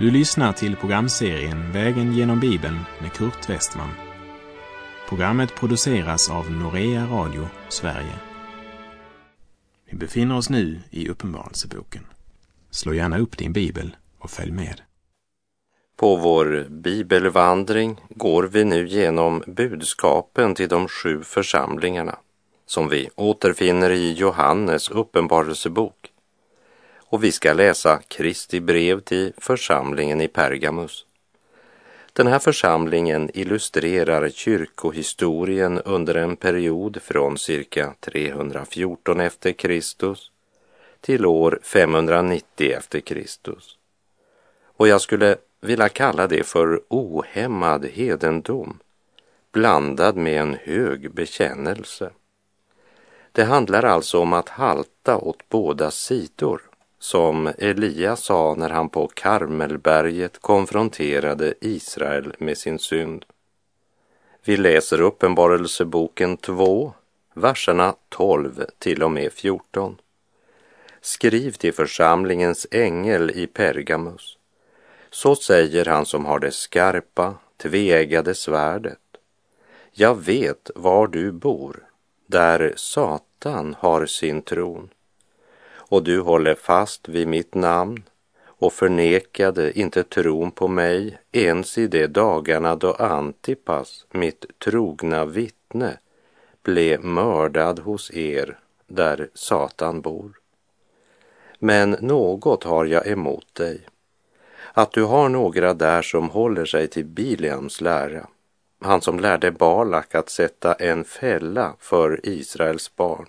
Du 0.00 0.10
lyssnar 0.10 0.52
till 0.52 0.76
programserien 0.76 1.72
Vägen 1.72 2.12
genom 2.12 2.40
Bibeln 2.40 2.78
med 3.00 3.12
Kurt 3.12 3.50
Westman. 3.50 3.88
Programmet 5.08 5.54
produceras 5.54 6.30
av 6.30 6.50
Norea 6.50 7.06
Radio 7.06 7.48
Sverige. 7.68 8.14
Vi 9.90 9.96
befinner 9.96 10.36
oss 10.36 10.50
nu 10.50 10.80
i 10.90 11.08
Uppenbarelseboken. 11.08 12.06
Slå 12.70 12.94
gärna 12.94 13.18
upp 13.18 13.38
din 13.38 13.52
bibel 13.52 13.96
och 14.18 14.30
följ 14.30 14.52
med. 14.52 14.80
På 15.96 16.16
vår 16.16 16.66
bibelvandring 16.70 18.00
går 18.08 18.42
vi 18.42 18.64
nu 18.64 18.88
genom 18.88 19.42
budskapen 19.46 20.54
till 20.54 20.68
de 20.68 20.88
sju 20.88 21.22
församlingarna 21.22 22.18
som 22.66 22.88
vi 22.88 23.08
återfinner 23.16 23.90
i 23.90 24.12
Johannes 24.12 24.90
uppenbarelsebok. 24.90 26.09
Och 27.12 27.24
vi 27.24 27.32
ska 27.32 27.52
läsa 27.52 28.00
Kristi 28.08 28.60
brev 28.60 29.00
till 29.00 29.32
församlingen 29.38 30.20
i 30.20 30.28
Pergamus. 30.28 31.06
Den 32.12 32.26
här 32.26 32.38
församlingen 32.38 33.30
illustrerar 33.34 34.28
kyrkohistorien 34.28 35.80
under 35.80 36.14
en 36.14 36.36
period 36.36 37.02
från 37.02 37.38
cirka 37.38 37.94
314 38.00 39.20
efter 39.20 39.52
Kristus 39.52 40.30
till 41.00 41.26
år 41.26 41.60
590 41.62 42.72
efter 42.76 43.00
Kristus. 43.00 43.76
Och 44.64 44.88
jag 44.88 45.00
skulle 45.00 45.36
vilja 45.60 45.88
kalla 45.88 46.26
det 46.26 46.46
för 46.46 46.80
ohämmad 46.88 47.84
hedendom 47.84 48.78
blandad 49.52 50.16
med 50.16 50.40
en 50.40 50.54
hög 50.54 51.14
bekännelse. 51.14 52.10
Det 53.32 53.44
handlar 53.44 53.82
alltså 53.82 54.18
om 54.18 54.32
att 54.32 54.48
halta 54.48 55.16
åt 55.16 55.48
båda 55.48 55.90
sidor, 55.90 56.69
som 57.00 57.52
Elia 57.58 58.16
sa 58.16 58.54
när 58.54 58.70
han 58.70 58.88
på 58.88 59.08
Karmelberget 59.14 60.38
konfronterade 60.38 61.54
Israel 61.60 62.34
med 62.38 62.58
sin 62.58 62.78
synd. 62.78 63.24
Vi 64.44 64.56
läser 64.56 65.00
Uppenbarelseboken 65.00 66.36
2, 66.36 66.92
verserna 67.34 67.94
12 68.08 68.64
till 68.78 69.02
och 69.02 69.10
med 69.10 69.32
14. 69.32 69.96
Skriv 71.00 71.50
till 71.50 71.74
församlingens 71.74 72.66
ängel 72.70 73.30
i 73.30 73.46
Pergamus. 73.46 74.38
Så 75.10 75.36
säger 75.36 75.84
han 75.84 76.06
som 76.06 76.24
har 76.24 76.38
det 76.38 76.52
skarpa, 76.52 77.34
tveeggade 77.56 78.34
svärdet. 78.34 78.98
Jag 79.92 80.24
vet 80.24 80.70
var 80.74 81.06
du 81.06 81.32
bor, 81.32 81.84
där 82.26 82.72
Satan 82.76 83.76
har 83.78 84.06
sin 84.06 84.42
tron. 84.42 84.88
Och 85.90 86.02
du 86.02 86.20
håller 86.20 86.54
fast 86.54 87.08
vid 87.08 87.28
mitt 87.28 87.54
namn 87.54 88.02
och 88.44 88.72
förnekade 88.72 89.78
inte 89.78 90.02
tron 90.02 90.50
på 90.50 90.68
mig 90.68 91.18
ens 91.32 91.78
i 91.78 91.86
de 91.86 92.06
dagarna 92.06 92.76
då 92.76 92.92
Antipas, 92.92 94.06
mitt 94.10 94.58
trogna 94.58 95.24
vittne, 95.24 95.98
blev 96.62 97.04
mördad 97.04 97.78
hos 97.78 98.10
er 98.14 98.58
där 98.86 99.28
Satan 99.34 100.00
bor. 100.00 100.32
Men 101.58 101.90
något 101.90 102.64
har 102.64 102.84
jag 102.84 103.06
emot 103.06 103.54
dig, 103.54 103.80
att 104.72 104.92
du 104.92 105.02
har 105.02 105.28
några 105.28 105.74
där 105.74 106.02
som 106.02 106.30
håller 106.30 106.64
sig 106.64 106.88
till 106.88 107.04
Bileams 107.04 107.80
lära, 107.80 108.26
han 108.80 109.00
som 109.00 109.20
lärde 109.20 109.50
Balak 109.50 110.14
att 110.14 110.30
sätta 110.30 110.74
en 110.74 111.04
fälla 111.04 111.74
för 111.78 112.20
Israels 112.22 112.96
barn, 112.96 113.26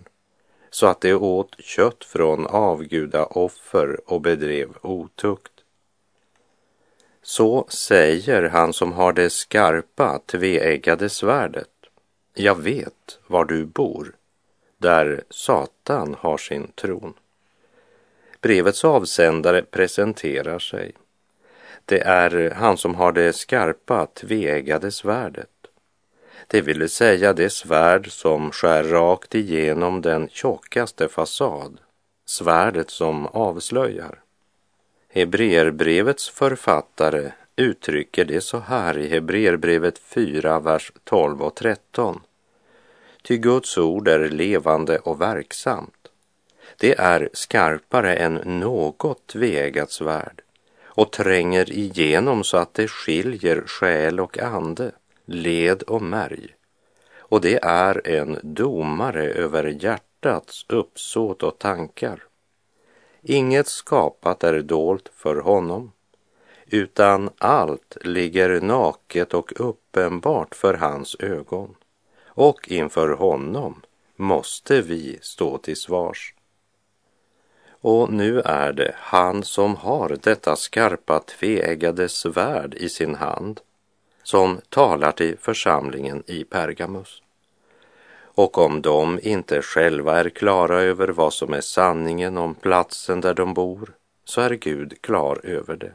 så 0.72 0.88
att 0.88 1.02
de 1.02 1.14
åt 1.14 1.56
kött 1.60 2.04
från 2.04 2.48
avgudaoffer 2.48 4.00
och 4.06 4.22
bedrev 4.22 4.70
otukt. 4.82 5.52
Så 7.24 7.66
säger 7.70 8.50
han 8.50 8.74
som 8.74 8.94
har 8.94 9.14
det 9.14 9.30
skarpa, 9.30 10.20
tveeggade 10.26 11.10
svärdet. 11.10 11.70
Jag 12.34 12.56
vet 12.56 13.20
var 13.28 13.46
du 13.46 13.66
bor, 13.66 14.16
där 14.78 15.24
Satan 15.30 16.16
har 16.20 16.38
sin 16.38 16.68
tron. 16.68 17.14
Brevets 18.42 18.86
avsändare 18.86 19.62
presenterar 19.62 20.60
sig. 20.60 20.92
Det 21.86 22.02
är 22.02 22.52
han 22.52 22.78
som 22.78 22.96
har 22.96 23.12
det 23.12 23.34
skarpa, 23.34 24.06
tveeggade 24.06 24.92
svärdet. 24.92 25.51
Det 26.52 26.62
vill 26.62 26.90
säga 26.90 27.34
det 27.34 27.50
svärd 27.50 28.12
som 28.12 28.52
skär 28.52 28.84
rakt 28.84 29.36
igenom 29.36 30.02
den 30.02 30.30
tjockaste 30.30 31.08
fasad, 31.08 31.78
svärdet 32.26 32.90
som 32.90 33.26
avslöjar. 33.28 34.20
Hebreerbrevets 35.10 36.30
författare 36.30 37.32
uttrycker 37.56 38.26
det 38.26 38.42
så 38.42 38.58
här 38.60 38.98
i 38.98 39.08
Hebreerbrevet 39.08 40.00
4, 40.00 40.60
vers 40.60 40.92
12 41.04 41.42
och 41.42 41.56
13. 41.56 42.22
Ty 43.24 43.38
Guds 43.38 43.78
ord 43.78 44.08
är 44.08 44.30
levande 44.30 45.00
och 45.00 45.22
verksamt 45.22 46.02
det 46.82 47.00
är 47.00 47.30
skarpare 47.34 48.16
än 48.16 48.34
något 48.34 49.28
tveeggat 49.28 49.92
svärd 49.92 50.42
och 50.84 51.12
tränger 51.12 51.72
igenom 51.72 52.44
så 52.44 52.58
att 52.58 52.74
det 52.74 52.88
skiljer 52.88 53.64
själ 53.66 54.20
och 54.20 54.38
ande, 54.38 54.92
led 55.26 55.84
och 55.84 56.02
märg. 56.02 56.56
Och 57.18 57.42
det 57.42 57.60
är 57.64 58.08
en 58.08 58.40
domare 58.44 59.24
över 59.24 59.64
hjärtats 59.64 60.66
uppsåt 60.70 61.44
och 61.44 61.60
tankar. 61.60 62.24
Inget 63.22 63.68
skapat 63.68 64.44
är 64.44 64.62
dolt 64.62 65.10
för 65.16 65.36
honom, 65.36 65.92
utan 66.66 67.30
allt 67.38 67.98
ligger 68.02 68.62
naket 68.62 69.34
och 69.34 69.54
uppenbart 69.56 70.56
för 70.56 70.74
hans 70.74 71.16
ögon. 71.20 71.76
Och 72.26 72.72
inför 72.72 73.10
honom 73.10 73.82
måste 74.16 74.82
vi 74.82 75.20
stå 75.22 75.58
till 75.58 75.78
svars. 75.78 76.34
Och 77.82 78.14
nu 78.14 78.42
är 78.42 78.74
det 78.74 78.96
han 78.98 79.44
som 79.44 79.76
har 79.76 80.18
detta 80.24 80.56
skarpa 80.56 81.20
tveeggade 81.20 82.10
svärd 82.10 82.74
i 82.74 82.90
sin 82.90 83.16
hand 83.16 83.60
som 84.24 84.62
talar 84.70 85.12
till 85.12 85.38
församlingen 85.38 86.24
i 86.28 86.44
Pergamus. 86.44 87.22
Och 88.34 88.58
om 88.58 88.82
de 88.82 89.20
inte 89.24 89.62
själva 89.62 90.20
är 90.20 90.30
klara 90.30 90.82
över 90.82 91.08
vad 91.08 91.34
som 91.34 91.54
är 91.54 91.62
sanningen 91.62 92.38
om 92.38 92.56
platsen 92.56 93.22
där 93.22 93.34
de 93.34 93.54
bor, 93.54 93.94
så 94.26 94.42
är 94.42 94.50
Gud 94.50 95.02
klar 95.02 95.42
över 95.44 95.76
det. 95.76 95.94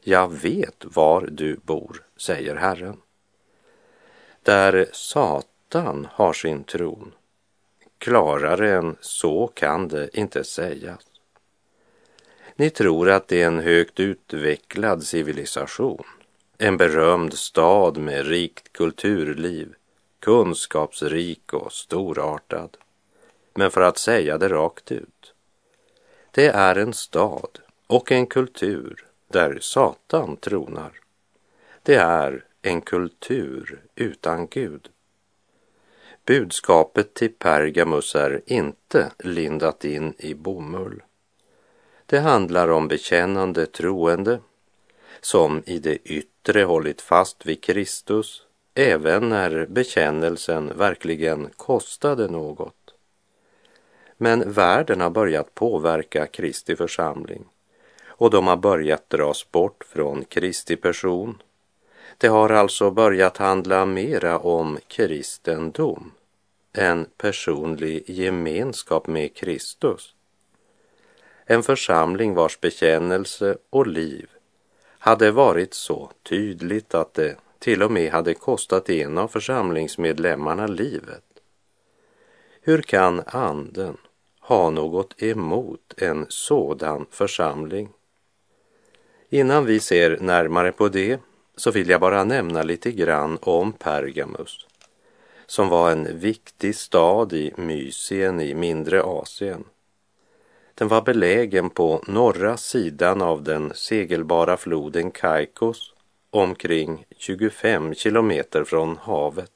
Jag 0.00 0.32
vet 0.32 0.84
var 0.84 1.28
du 1.30 1.56
bor, 1.62 2.02
säger 2.16 2.56
Herren. 2.56 2.96
Där 4.42 4.86
Satan 4.92 6.08
har 6.12 6.32
sin 6.32 6.64
tron 6.64 7.12
Klarare 8.00 8.76
än 8.76 8.96
så 9.00 9.46
kan 9.46 9.88
det 9.88 10.18
inte 10.18 10.44
sägas. 10.44 11.06
Ni 12.56 12.70
tror 12.70 13.10
att 13.10 13.28
det 13.28 13.42
är 13.42 13.46
en 13.46 13.60
högt 13.60 14.00
utvecklad 14.00 15.02
civilisation, 15.02 16.04
en 16.62 16.76
berömd 16.76 17.34
stad 17.34 17.98
med 17.98 18.26
rikt 18.26 18.72
kulturliv, 18.72 19.74
kunskapsrik 20.18 21.52
och 21.52 21.72
storartad. 21.72 22.76
Men 23.54 23.70
för 23.70 23.80
att 23.80 23.98
säga 23.98 24.38
det 24.38 24.48
rakt 24.48 24.92
ut, 24.92 25.34
det 26.30 26.46
är 26.46 26.76
en 26.76 26.92
stad 26.92 27.58
och 27.86 28.12
en 28.12 28.26
kultur 28.26 29.04
där 29.28 29.58
Satan 29.60 30.36
tronar. 30.36 30.92
Det 31.82 31.94
är 31.94 32.44
en 32.62 32.80
kultur 32.80 33.82
utan 33.94 34.46
Gud. 34.46 34.88
Budskapet 36.26 37.14
till 37.14 37.32
Pergamus 37.32 38.14
är 38.14 38.40
inte 38.46 39.10
lindat 39.18 39.84
in 39.84 40.14
i 40.18 40.34
bomull. 40.34 41.02
Det 42.06 42.18
handlar 42.18 42.68
om 42.68 42.88
bekännande 42.88 43.66
troende 43.66 44.40
som 45.20 45.62
i 45.66 45.78
det 45.78 45.96
yttre 45.96 46.39
hållit 46.54 47.00
fast 47.00 47.46
vid 47.46 47.62
Kristus 47.62 48.42
även 48.74 49.28
när 49.28 49.66
bekännelsen 49.66 50.72
verkligen 50.78 51.48
kostade 51.56 52.28
något. 52.28 52.94
Men 54.16 54.52
världen 54.52 55.00
har 55.00 55.10
börjat 55.10 55.54
påverka 55.54 56.26
Kristi 56.26 56.76
församling 56.76 57.44
och 58.06 58.30
de 58.30 58.46
har 58.46 58.56
börjat 58.56 59.10
dras 59.10 59.50
bort 59.50 59.84
från 59.84 60.24
Kristi 60.24 60.76
person. 60.76 61.42
Det 62.18 62.28
har 62.28 62.50
alltså 62.50 62.90
börjat 62.90 63.36
handla 63.36 63.86
mera 63.86 64.38
om 64.38 64.78
kristendom 64.86 66.12
en 66.72 67.06
personlig 67.16 68.10
gemenskap 68.10 69.06
med 69.06 69.34
Kristus. 69.34 70.14
En 71.46 71.62
församling 71.62 72.34
vars 72.34 72.60
bekännelse 72.60 73.56
och 73.70 73.86
liv 73.86 74.28
hade 75.00 75.30
varit 75.30 75.74
så 75.74 76.10
tydligt 76.22 76.94
att 76.94 77.14
det 77.14 77.36
till 77.58 77.82
och 77.82 77.90
med 77.90 78.12
hade 78.12 78.34
kostat 78.34 78.90
en 78.90 79.18
av 79.18 79.28
församlingsmedlemmarna 79.28 80.66
livet. 80.66 81.24
Hur 82.60 82.82
kan 82.82 83.22
anden 83.26 83.96
ha 84.40 84.70
något 84.70 85.22
emot 85.22 85.94
en 85.96 86.26
sådan 86.28 87.06
församling? 87.10 87.88
Innan 89.28 89.64
vi 89.64 89.80
ser 89.80 90.18
närmare 90.20 90.72
på 90.72 90.88
det 90.88 91.20
så 91.56 91.70
vill 91.70 91.88
jag 91.88 92.00
bara 92.00 92.24
nämna 92.24 92.62
lite 92.62 92.92
grann 92.92 93.38
om 93.40 93.72
Pergamus 93.72 94.66
som 95.50 95.68
var 95.68 95.90
en 95.90 96.18
viktig 96.18 96.76
stad 96.76 97.32
i 97.32 97.52
Mysien 97.56 98.40
i 98.40 98.54
mindre 98.54 99.02
Asien. 99.02 99.64
Den 100.80 100.88
var 100.88 101.02
belägen 101.02 101.70
på 101.70 102.04
norra 102.06 102.56
sidan 102.56 103.22
av 103.22 103.42
den 103.42 103.72
segelbara 103.74 104.56
floden 104.56 105.10
Kaikos 105.10 105.94
omkring 106.30 107.04
25 107.16 107.94
kilometer 107.94 108.64
från 108.64 108.96
havet. 108.96 109.52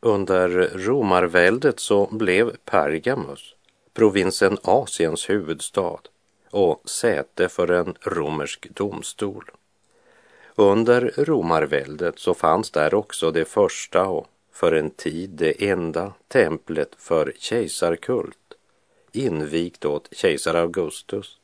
Under 0.00 0.48
romarväldet 0.74 1.80
så 1.80 2.08
blev 2.10 2.56
Pergamus 2.64 3.54
provinsen 3.94 4.58
Asiens 4.62 5.30
huvudstad 5.30 6.00
och 6.50 6.90
säte 6.90 7.48
för 7.48 7.70
en 7.70 7.94
romersk 8.00 8.68
domstol. 8.70 9.50
Under 10.54 11.12
romarväldet 11.16 12.18
så 12.18 12.34
fanns 12.34 12.70
där 12.70 12.94
också 12.94 13.30
det 13.30 13.44
första 13.44 14.08
och 14.08 14.26
för 14.52 14.72
en 14.72 14.90
tid 14.90 15.30
det 15.30 15.68
enda 15.68 16.12
templet 16.28 16.90
för 16.98 17.32
kejsarkult 17.38 18.47
invigt 19.12 19.84
åt 19.84 20.08
kejsar 20.12 20.54
Augustus. 20.54 21.38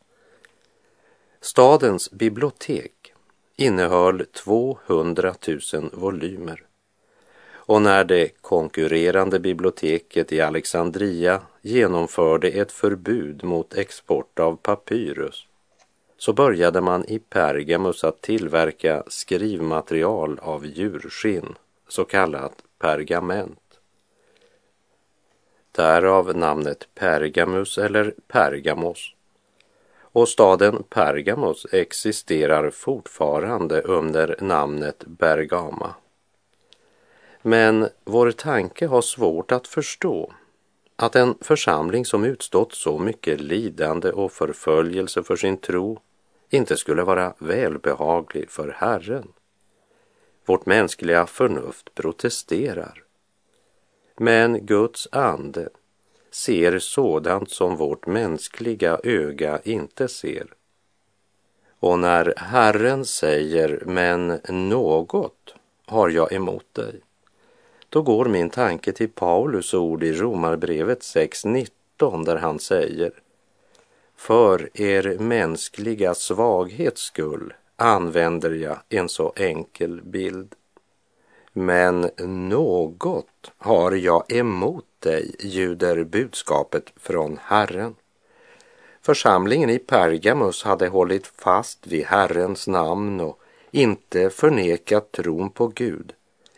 Stadens 1.41 2.11
bibliotek 2.11 3.13
innehöll 3.57 4.27
200 4.27 5.35
000 5.73 5.91
volymer 5.93 6.67
och 7.67 7.83
när 7.83 8.05
det 8.05 8.29
konkurrerande 8.41 9.41
biblioteket 9.41 10.33
i 10.33 10.41
Alexandria 10.41 11.41
genomförde 11.63 12.49
ett 12.49 12.73
förbud 12.73 13.45
mot 13.45 13.75
export 13.75 14.39
av 14.39 14.57
papyrus 14.57 15.47
så 16.17 16.33
började 16.33 16.81
man 16.81 17.05
i 17.05 17.19
Pergamus 17.19 18.05
att 18.05 18.21
tillverka 18.21 19.03
skrivmaterial 19.07 20.39
av 20.43 20.67
djurskinn, 20.67 21.55
så 21.89 22.05
kallat 22.05 22.53
pergament. 22.79 23.59
Därav 25.77 26.37
namnet 26.37 26.89
Pergamus 26.95 27.79
eller 27.79 28.15
Pergamos. 28.29 29.15
Och 30.01 30.29
staden 30.29 30.83
Pergamos 30.83 31.67
existerar 31.73 32.71
fortfarande 32.71 33.81
under 33.83 34.37
namnet 34.41 35.05
Bergama. 35.07 35.95
Men 37.43 37.89
vår 38.05 38.31
tanke 38.31 38.87
har 38.87 39.03
svårt 39.03 39.53
att 39.53 39.67
förstå 39.67 40.33
att 40.97 41.17
en 41.17 41.35
församling 41.41 42.05
som 42.05 42.25
utstått 42.25 42.73
så 42.73 42.99
mycket 42.99 43.41
lidande 43.41 44.11
och 44.11 44.33
förföljelse 44.33 45.23
för 45.23 45.37
sin 45.37 45.57
tro 45.57 46.01
inte 46.51 46.77
skulle 46.77 47.03
vara 47.03 47.35
välbehaglig 47.39 48.51
för 48.51 48.77
Herren. 48.79 49.33
Vårt 50.47 50.67
mänskliga 50.67 51.27
förnuft 51.27 51.95
protesterar. 51.95 53.04
Men 54.17 54.67
Guds 54.67 55.09
ande 55.13 55.69
ser 56.31 56.79
sådant 56.79 57.51
som 57.51 57.77
vårt 57.77 58.07
mänskliga 58.07 58.99
öga 59.05 59.61
inte 59.65 60.09
ser. 60.09 60.47
Och 61.81 61.99
när 61.99 62.35
Herren 62.37 63.05
säger, 63.05 63.83
men 63.87 64.41
något 64.49 65.55
har 65.87 66.09
jag 66.09 66.33
emot 66.33 66.75
dig, 66.75 67.01
då 67.89 68.03
går 68.03 68.25
min 68.25 68.51
tanke 68.51 68.93
till 68.93 69.11
Paulus 69.11 69.75
ord 69.75 70.03
i 70.03 70.13
Romarbrevet 70.13 71.01
6.19 71.01 72.25
där 72.25 72.37
han 72.37 72.59
säger 72.59 73.13
För 74.17 74.81
er 74.81 75.19
mänskliga 75.19 76.15
svaghets 76.15 77.03
skull 77.03 77.55
använder 77.77 78.51
jag 78.51 78.79
en 78.89 79.09
så 79.09 79.33
enkel 79.37 80.03
bild. 80.03 80.55
Men 81.57 82.11
något 82.19 83.53
har 83.59 83.93
jag 83.93 84.33
emot 84.33 84.87
dig, 84.99 85.35
ljuder 85.41 86.05
budskapet 86.05 86.93
från 86.97 87.39
Herren. 87.43 87.95
Församlingen 89.03 89.71
i 89.71 89.79
Pergamus 89.79 90.63
hade 90.63 90.89
hållit 90.89 91.27
fast 91.27 91.87
vid 91.87 92.05
Herrens 92.05 92.67
namn 92.69 93.21
och 93.21 93.41
inte 93.71 94.31
förnekat 94.31 95.13
tron 95.13 95.51
på 95.51 95.67
Gud 95.67 96.15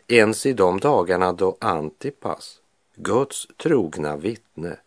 ens 0.07 0.45
i 0.45 0.53
de 0.53 0.79
dagarna 0.79 1.33
då 1.33 1.57
Antipas, 1.59 2.59
Guds 2.95 3.47
trogna 3.57 4.17
vittne, 4.17 4.77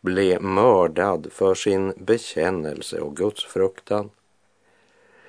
blev 0.00 0.42
mördad 0.42 1.26
för 1.32 1.54
sin 1.54 1.92
bekännelse 1.96 3.00
och 3.00 3.16
Guds 3.16 3.44
fruktan. 3.44 4.10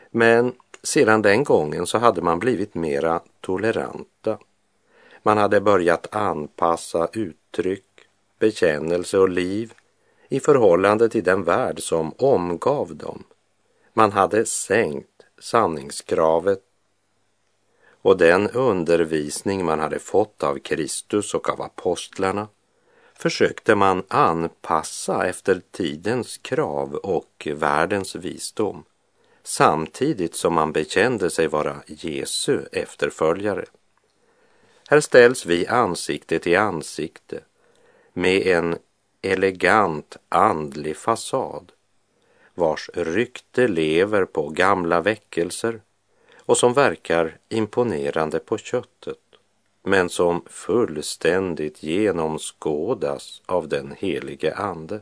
Men 0.09 0.53
sedan 0.83 1.21
den 1.21 1.43
gången 1.43 1.87
så 1.87 1.97
hade 1.97 2.21
man 2.21 2.39
blivit 2.39 2.75
mera 2.75 3.21
toleranta. 3.41 4.37
Man 5.23 5.37
hade 5.37 5.61
börjat 5.61 6.15
anpassa 6.15 7.09
uttryck, 7.13 7.85
bekännelse 8.39 9.17
och 9.17 9.29
liv 9.29 9.73
i 10.29 10.39
förhållande 10.39 11.09
till 11.09 11.23
den 11.23 11.43
värld 11.43 11.79
som 11.79 12.13
omgav 12.17 12.95
dem. 12.95 13.23
Man 13.93 14.11
hade 14.11 14.45
sänkt 14.45 15.25
sanningskravet 15.39 16.63
och 18.01 18.17
den 18.17 18.49
undervisning 18.49 19.65
man 19.65 19.79
hade 19.79 19.99
fått 19.99 20.43
av 20.43 20.59
Kristus 20.59 21.33
och 21.33 21.49
av 21.49 21.61
apostlarna 21.61 22.47
försökte 23.13 23.75
man 23.75 24.03
anpassa 24.07 25.27
efter 25.27 25.61
tidens 25.71 26.37
krav 26.37 26.95
och 26.95 27.47
världens 27.55 28.15
visdom 28.15 28.83
samtidigt 29.43 30.35
som 30.35 30.57
han 30.57 30.71
bekände 30.71 31.29
sig 31.29 31.47
vara 31.47 31.83
Jesu 31.87 32.59
efterföljare. 32.71 33.65
Här 34.89 34.99
ställs 34.99 35.45
vi 35.45 35.67
ansikte 35.67 36.39
till 36.39 36.57
ansikte 36.57 37.39
med 38.13 38.47
en 38.47 38.77
elegant 39.21 40.17
andlig 40.29 40.97
fasad 40.97 41.71
vars 42.55 42.89
rykte 42.93 43.67
lever 43.67 44.25
på 44.25 44.49
gamla 44.49 45.01
väckelser 45.01 45.81
och 46.37 46.57
som 46.57 46.73
verkar 46.73 47.37
imponerande 47.49 48.39
på 48.39 48.57
köttet 48.57 49.17
men 49.83 50.09
som 50.09 50.43
fullständigt 50.45 51.83
genomskådas 51.83 53.41
av 53.45 53.67
den 53.67 53.95
helige 53.99 54.55
Ande. 54.55 54.99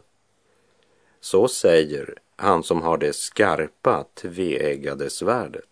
Så 1.20 1.48
säger 1.48 2.14
han 2.40 2.64
som 2.64 2.82
har 2.82 2.98
det 2.98 3.14
skarpa 3.14 4.06
tveeggade 4.14 5.10
svärdet. 5.10 5.66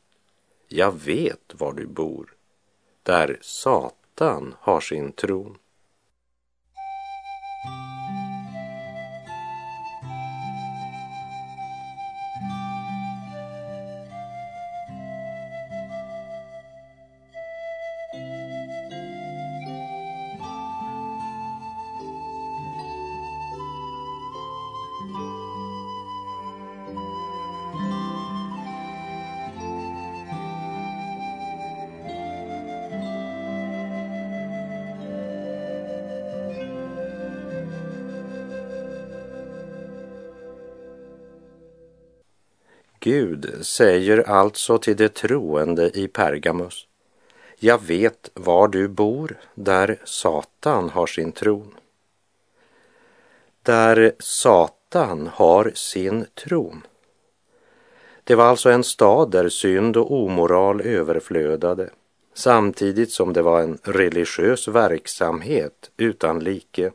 Jag 0.68 1.00
vet 1.06 1.54
var 1.54 1.74
du 1.74 1.88
bor, 1.88 2.34
där 3.04 3.38
Satan 3.42 4.56
har 4.60 4.80
sin 4.80 5.12
tron. 5.12 5.58
Gud 43.00 43.66
säger 43.66 44.30
alltså 44.30 44.78
till 44.78 44.96
de 44.96 45.10
troende 45.10 46.00
i 46.00 46.08
Pergamus, 46.08 46.88
jag 47.60 47.82
vet 47.82 48.32
var 48.34 48.68
du 48.68 48.88
bor, 48.88 49.38
där 49.56 50.00
Satan 50.04 50.90
har 50.90 51.08
sin 51.08 51.32
tron. 51.32 51.74
Där 53.64 54.12
Satan 54.20 55.30
har 55.34 55.72
sin 55.76 56.26
tron. 56.34 56.82
Det 58.24 58.36
var 58.36 58.46
alltså 58.46 58.70
en 58.70 58.84
stad 58.84 59.32
där 59.32 59.50
synd 59.50 59.98
och 59.98 60.12
omoral 60.12 60.82
överflödade, 60.82 61.90
samtidigt 62.34 63.12
som 63.12 63.34
det 63.34 63.42
var 63.42 63.62
en 63.62 63.78
religiös 63.84 64.68
verksamhet 64.68 65.92
utan 65.98 66.40
like. 66.40 66.92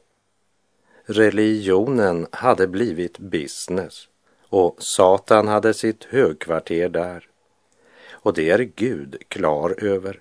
Religionen 1.05 2.27
hade 2.31 2.67
blivit 2.67 3.19
business 3.19 4.09
och 4.53 4.83
Satan 4.83 5.49
hade 5.49 5.75
sitt 5.75 6.05
högkvarter 6.05 6.89
där. 6.89 7.29
Och 8.11 8.35
det 8.35 8.51
är 8.51 8.59
Gud 8.59 9.23
klar 9.29 9.85
över. 9.85 10.21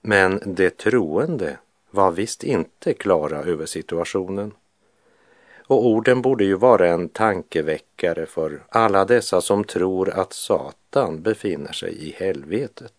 Men 0.00 0.42
de 0.46 0.70
troende 0.70 1.58
var 1.90 2.10
visst 2.10 2.44
inte 2.44 2.94
klara 2.94 3.42
över 3.42 3.66
situationen. 3.66 4.52
Och 5.66 5.86
orden 5.86 6.22
borde 6.22 6.44
ju 6.44 6.54
vara 6.54 6.88
en 6.88 7.08
tankeväckare 7.08 8.26
för 8.26 8.62
alla 8.68 9.04
dessa 9.04 9.40
som 9.40 9.64
tror 9.64 10.10
att 10.10 10.32
Satan 10.32 11.22
befinner 11.22 11.72
sig 11.72 12.08
i 12.08 12.14
helvetet. 12.18 12.94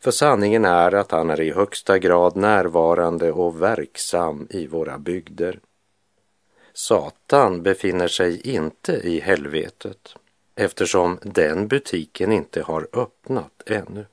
För 0.00 0.10
sanningen 0.10 0.64
är 0.64 0.94
att 0.94 1.10
han 1.10 1.30
är 1.30 1.40
i 1.40 1.50
högsta 1.50 1.98
grad 1.98 2.36
närvarande 2.36 3.32
och 3.32 3.62
verksam 3.62 4.46
i 4.50 4.66
våra 4.66 4.98
bygder. 4.98 5.58
Satan 6.76 7.62
befinner 7.62 8.08
sig 8.08 8.40
inte 8.40 8.92
i 8.92 9.20
helvetet 9.20 10.16
eftersom 10.54 11.18
den 11.22 11.68
butiken 11.68 12.32
inte 12.32 12.62
har 12.62 12.88
öppnat 12.92 13.62
ännu. 13.66 14.06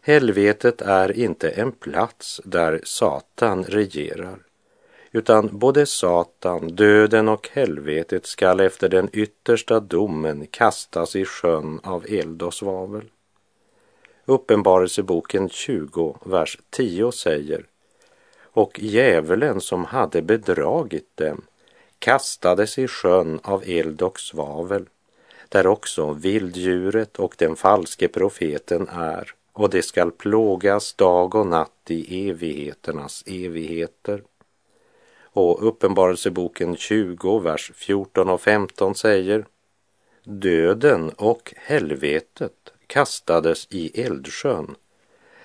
Helvetet 0.00 0.80
är 0.80 1.18
inte 1.18 1.50
en 1.50 1.72
plats 1.72 2.40
där 2.44 2.80
Satan 2.84 3.64
regerar, 3.64 4.38
utan 5.12 5.58
både 5.58 5.86
Satan, 5.86 6.68
döden 6.68 7.28
och 7.28 7.48
helvetet 7.52 8.26
skall 8.26 8.60
efter 8.60 8.88
den 8.88 9.08
yttersta 9.12 9.80
domen 9.80 10.46
kastas 10.46 11.16
i 11.16 11.24
sjön 11.24 11.80
av 11.82 12.06
eld 12.08 12.42
och 12.42 12.54
svavel. 12.54 13.04
Uppenbarelseboken 14.24 15.48
20, 15.48 16.16
vers 16.24 16.58
10 16.70 17.12
säger 17.12 17.66
och 18.52 18.78
djävulen 18.82 19.60
som 19.60 19.84
hade 19.84 20.22
bedragit 20.22 21.16
dem 21.16 21.42
kastades 22.02 22.78
i 22.78 22.88
sjön 22.88 23.40
av 23.42 23.62
eld 23.66 24.02
och 24.02 24.20
svavel, 24.20 24.88
där 25.48 25.66
också 25.66 26.12
vilddjuret 26.12 27.18
och 27.18 27.34
den 27.38 27.56
falske 27.56 28.08
profeten 28.08 28.88
är, 28.88 29.34
och 29.52 29.70
det 29.70 29.82
skall 29.82 30.10
plågas 30.10 30.94
dag 30.94 31.34
och 31.34 31.46
natt 31.46 31.90
i 31.90 32.28
evigheternas 32.28 33.24
evigheter. 33.26 34.22
Och 35.22 35.68
Uppenbarelseboken 35.68 36.76
20, 36.76 37.38
vers 37.38 37.72
14 37.74 38.28
och 38.28 38.40
15 38.40 38.94
säger 38.94 39.44
Döden 40.24 41.10
och 41.10 41.54
helvetet 41.56 42.72
kastades 42.86 43.66
i 43.70 44.02
eldsjön. 44.02 44.74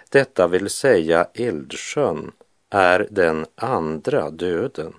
Detta 0.09 0.47
vill 0.47 0.69
säga 0.69 1.27
eldsjön 1.33 2.31
är 2.69 3.07
den 3.11 3.45
andra 3.55 4.29
döden. 4.29 4.93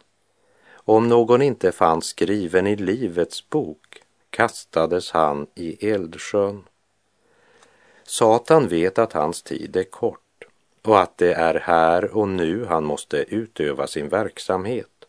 Om 0.88 1.08
någon 1.08 1.42
inte 1.42 1.72
fanns 1.72 2.06
skriven 2.06 2.66
i 2.66 2.76
Livets 2.76 3.48
bok 3.48 4.02
kastades 4.30 5.10
han 5.10 5.46
i 5.54 5.90
eldsjön. 5.90 6.62
Satan 8.04 8.68
vet 8.68 8.98
att 8.98 9.12
hans 9.12 9.42
tid 9.42 9.76
är 9.76 9.84
kort 9.84 10.44
och 10.82 11.00
att 11.00 11.18
det 11.18 11.34
är 11.34 11.54
här 11.54 12.16
och 12.16 12.28
nu 12.28 12.64
han 12.64 12.84
måste 12.84 13.16
utöva 13.16 13.86
sin 13.86 14.08
verksamhet. 14.08 15.06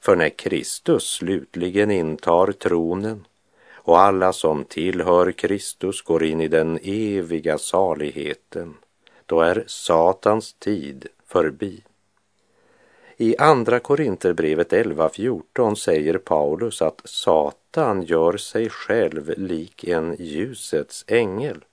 För 0.00 0.16
när 0.16 0.28
Kristus 0.28 1.10
slutligen 1.10 1.90
intar 1.90 2.52
tronen 2.52 3.26
och 3.72 4.00
alla 4.00 4.32
som 4.32 4.64
tillhör 4.64 5.32
Kristus 5.32 6.02
går 6.02 6.24
in 6.24 6.40
i 6.40 6.48
den 6.48 6.78
eviga 6.82 7.58
saligheten, 7.58 8.74
då 9.26 9.40
är 9.40 9.64
Satans 9.66 10.52
tid 10.52 11.06
förbi. 11.26 11.82
I 13.16 13.36
Andra 13.38 13.80
Korinterbrevet 13.80 14.72
11.14 14.72 15.74
säger 15.74 16.18
Paulus 16.18 16.82
att 16.82 17.00
Satan 17.04 18.02
gör 18.02 18.36
sig 18.36 18.70
själv 18.70 19.34
lik 19.36 19.84
en 19.84 20.16
ljusets 20.18 21.04
ängel. 21.08 21.64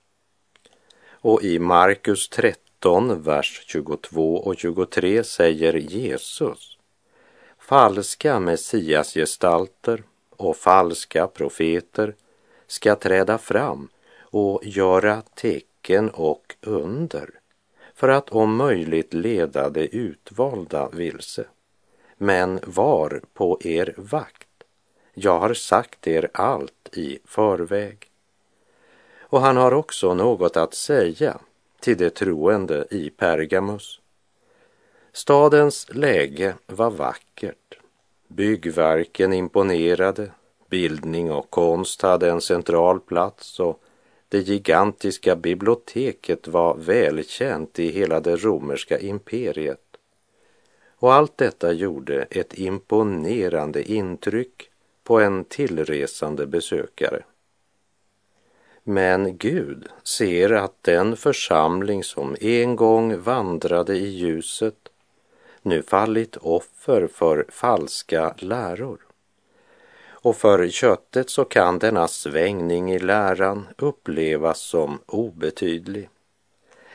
Och 1.12 1.44
i 1.44 1.60
Markus 1.60 2.30
13, 2.30 3.22
vers 3.22 3.64
22 3.66 4.38
och 4.38 4.58
23 4.58 5.24
säger 5.24 5.74
Jesus 5.74 6.78
Falska 7.60 8.40
messiasgestalter 8.40 10.04
och 10.30 10.58
falska 10.58 11.28
profeter 11.28 12.16
ska 12.68 12.96
träda 12.96 13.38
fram 13.38 13.88
och 14.20 14.62
göra 14.64 15.22
tecken 15.22 16.10
och 16.10 16.56
under 16.62 17.41
för 18.02 18.10
att 18.10 18.30
om 18.30 18.56
möjligt 18.56 19.14
leda 19.14 19.70
de 19.70 19.88
utvalda 19.88 20.90
vilse. 20.90 21.46
Men 22.18 22.60
var 22.66 23.22
på 23.34 23.58
er 23.62 23.94
vakt. 23.98 24.48
Jag 25.14 25.40
har 25.40 25.54
sagt 25.54 26.08
er 26.08 26.30
allt 26.34 26.90
i 26.94 27.20
förväg. 27.26 28.10
Och 29.20 29.42
han 29.42 29.58
har 29.58 29.74
också 29.74 30.14
något 30.14 30.58
att 30.58 30.74
säga 30.74 31.40
till 31.80 31.98
de 31.98 32.10
troende 32.10 32.88
i 32.90 33.10
Pergamus. 33.10 34.00
Stadens 35.12 35.88
läge 35.94 36.54
var 36.66 36.92
vackert. 36.92 37.80
Byggverken 38.28 39.34
imponerade, 39.34 40.32
bildning 40.70 41.32
och 41.32 41.50
konst 41.50 42.02
hade 42.02 42.32
en 42.32 42.42
central 42.42 43.00
plats 43.00 43.60
och 43.60 43.84
det 44.32 44.40
gigantiska 44.40 45.36
biblioteket 45.36 46.48
var 46.48 46.76
välkänt 46.78 47.80
i 47.80 47.92
hela 47.92 48.20
det 48.20 48.36
romerska 48.36 49.00
imperiet. 49.00 49.98
Och 50.96 51.14
allt 51.14 51.38
detta 51.38 51.72
gjorde 51.72 52.28
ett 52.30 52.60
imponerande 52.60 53.92
intryck 53.92 54.70
på 55.04 55.20
en 55.20 55.46
tillresande 55.46 56.48
besökare. 56.48 57.24
Men 58.84 59.38
Gud 59.38 59.88
ser 60.04 60.52
att 60.52 60.84
den 60.84 61.16
församling 61.16 62.04
som 62.04 62.36
en 62.42 62.76
gång 62.76 63.20
vandrade 63.22 63.98
i 63.98 64.08
ljuset 64.10 64.90
nu 65.62 65.84
fallit 65.84 66.38
offer 66.38 67.08
för 67.08 67.46
falska 67.50 68.36
läror. 68.38 69.11
Och 70.22 70.36
för 70.36 70.70
köttet 70.70 71.30
så 71.30 71.46
kan 71.46 71.80
denna 71.80 72.08
svängning 72.08 72.92
i 72.92 73.00
läran 73.00 73.68
upplevas 73.78 74.60
som 74.60 75.00
obetydlig. 75.06 76.10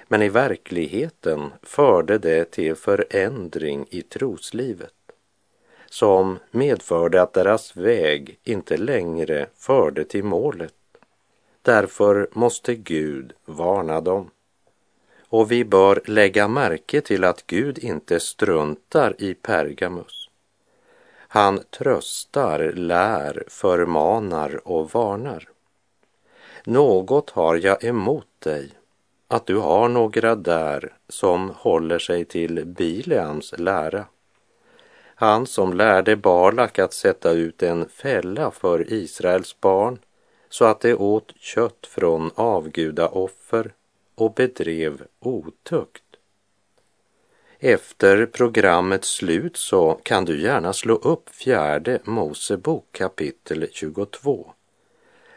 Men 0.08 0.22
i 0.22 0.28
verkligheten 0.28 1.52
förde 1.62 2.18
det 2.18 2.44
till 2.50 2.74
förändring 2.74 3.86
i 3.90 4.02
troslivet 4.02 4.92
som 5.90 6.38
medförde 6.50 7.22
att 7.22 7.32
deras 7.32 7.76
väg 7.76 8.38
inte 8.44 8.76
längre 8.76 9.46
förde 9.56 10.04
till 10.04 10.24
målet. 10.24 10.74
Därför 11.62 12.28
måste 12.32 12.74
Gud 12.74 13.32
varna 13.44 14.00
dem. 14.00 14.30
Och 15.28 15.52
vi 15.52 15.64
bör 15.64 16.00
lägga 16.04 16.48
märke 16.48 17.00
till 17.00 17.24
att 17.24 17.46
Gud 17.46 17.78
inte 17.78 18.20
struntar 18.20 19.14
i 19.18 19.34
Pergamus 19.34 20.25
han 21.36 21.60
tröstar, 21.70 22.72
lär, 22.72 23.44
förmanar 23.48 24.68
och 24.68 24.90
varnar. 24.90 25.48
Något 26.64 27.30
har 27.30 27.56
jag 27.56 27.84
emot 27.84 28.26
dig, 28.38 28.70
att 29.28 29.46
du 29.46 29.56
har 29.56 29.88
några 29.88 30.34
där 30.34 30.92
som 31.08 31.50
håller 31.56 31.98
sig 31.98 32.24
till 32.24 32.64
Bileams 32.64 33.54
lära. 33.58 34.04
Han 35.14 35.46
som 35.46 35.72
lärde 35.72 36.16
Balak 36.16 36.78
att 36.78 36.92
sätta 36.92 37.30
ut 37.30 37.62
en 37.62 37.88
fälla 37.88 38.50
för 38.50 38.92
Israels 38.92 39.60
barn 39.60 39.98
så 40.48 40.64
att 40.64 40.80
de 40.80 40.94
åt 40.94 41.32
kött 41.36 41.86
från 41.86 42.30
avgudaoffer 42.34 43.74
och 44.14 44.34
bedrev 44.34 45.02
otukt. 45.20 46.05
Efter 47.58 48.26
programmets 48.26 49.08
slut 49.08 49.56
så 49.56 50.00
kan 50.02 50.24
du 50.24 50.42
gärna 50.42 50.72
slå 50.72 50.94
upp 50.94 51.28
fjärde 51.28 51.98
Mosebok 52.04 52.84
kapitel 52.92 53.68
22 53.72 54.52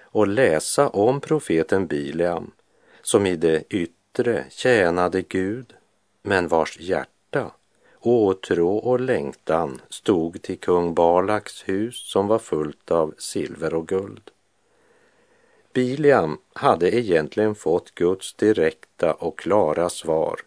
och 0.02 0.28
läsa 0.28 0.90
om 0.90 1.22
profeten 1.22 1.88
Bileam 1.88 2.52
som 3.02 3.26
i 3.26 3.36
det 3.36 3.64
yttre 3.70 4.46
tjänade 4.50 5.22
Gud 5.22 5.74
men 6.22 6.48
vars 6.48 6.80
hjärta, 6.80 7.52
åtrå 8.00 8.78
och 8.78 9.00
längtan 9.00 9.82
stod 9.90 10.42
till 10.42 10.60
kung 10.60 10.94
Balaks 10.94 11.70
hus 11.70 12.12
som 12.12 12.28
var 12.28 12.40
fullt 12.40 12.92
av 12.92 13.14
silver 13.18 13.74
och 13.74 13.88
guld. 13.88 14.32
Bileam 15.74 16.38
hade 16.54 16.96
egentligen 16.96 17.56
fått 17.56 17.96
Guds 17.96 18.34
direkta 18.34 19.14
och 19.14 19.40
klara 19.40 19.90
svar 19.90 20.40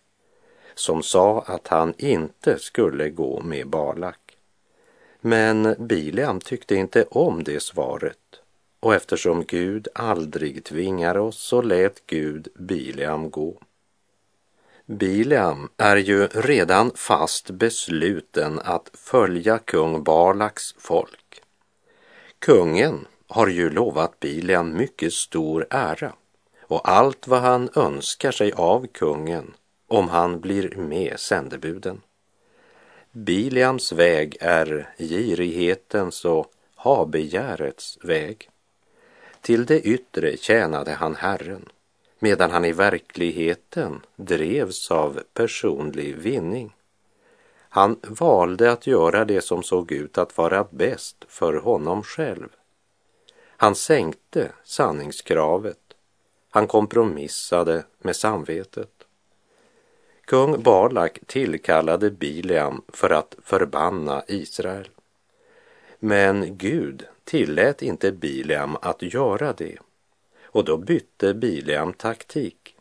som 0.82 1.02
sa 1.02 1.40
att 1.46 1.68
han 1.68 1.94
inte 1.98 2.58
skulle 2.58 3.10
gå 3.10 3.40
med 3.40 3.68
Balak. 3.68 4.36
Men 5.20 5.74
Bileam 5.78 6.40
tyckte 6.40 6.74
inte 6.74 7.04
om 7.10 7.44
det 7.44 7.62
svaret 7.62 8.18
och 8.80 8.94
eftersom 8.94 9.44
Gud 9.44 9.88
aldrig 9.94 10.64
tvingar 10.64 11.16
oss 11.16 11.38
så 11.38 11.62
lät 11.62 12.06
Gud 12.06 12.48
Bileam 12.54 13.30
gå. 13.30 13.60
Bileam 14.86 15.68
är 15.76 15.96
ju 15.96 16.26
redan 16.26 16.90
fast 16.94 17.50
besluten 17.50 18.60
att 18.64 18.90
följa 18.94 19.58
kung 19.58 20.02
Balaks 20.02 20.74
folk. 20.78 21.42
Kungen 22.38 23.06
har 23.26 23.46
ju 23.46 23.70
lovat 23.70 24.20
Bileam 24.20 24.76
mycket 24.76 25.12
stor 25.12 25.66
ära 25.70 26.12
och 26.60 26.88
allt 26.88 27.28
vad 27.28 27.40
han 27.40 27.68
önskar 27.74 28.32
sig 28.32 28.52
av 28.52 28.86
kungen 28.86 29.54
om 29.92 30.08
han 30.08 30.40
blir 30.40 30.76
med 30.76 31.20
sändebuden. 31.20 32.00
Biliams 33.10 33.92
väg 33.92 34.36
är 34.40 34.94
girighetens 34.98 36.24
och 36.24 36.52
habegärets 36.74 37.98
väg. 38.02 38.48
Till 39.40 39.66
det 39.66 39.80
yttre 39.80 40.36
tjänade 40.36 40.92
han 40.92 41.14
Herren, 41.14 41.68
medan 42.18 42.50
han 42.50 42.64
i 42.64 42.72
verkligheten 42.72 44.00
drevs 44.16 44.90
av 44.90 45.22
personlig 45.34 46.16
vinning. 46.16 46.74
Han 47.68 47.96
valde 48.02 48.72
att 48.72 48.86
göra 48.86 49.24
det 49.24 49.40
som 49.40 49.62
såg 49.62 49.92
ut 49.92 50.18
att 50.18 50.38
vara 50.38 50.66
bäst 50.70 51.24
för 51.28 51.54
honom 51.54 52.02
själv. 52.02 52.48
Han 53.56 53.74
sänkte 53.74 54.52
sanningskravet. 54.64 55.78
Han 56.50 56.66
kompromissade 56.66 57.84
med 57.98 58.16
samvetet. 58.16 59.01
Kung 60.24 60.62
Balak 60.62 61.18
tillkallade 61.26 62.10
Bileam 62.10 62.82
för 62.88 63.10
att 63.10 63.36
förbanna 63.42 64.22
Israel. 64.28 64.88
Men 65.98 66.58
Gud 66.58 67.06
tillät 67.24 67.82
inte 67.82 68.12
Bileam 68.12 68.76
att 68.82 69.02
göra 69.02 69.52
det 69.52 69.78
och 70.44 70.64
då 70.64 70.76
bytte 70.76 71.34
Bileam 71.34 71.92
taktik. 71.92 72.76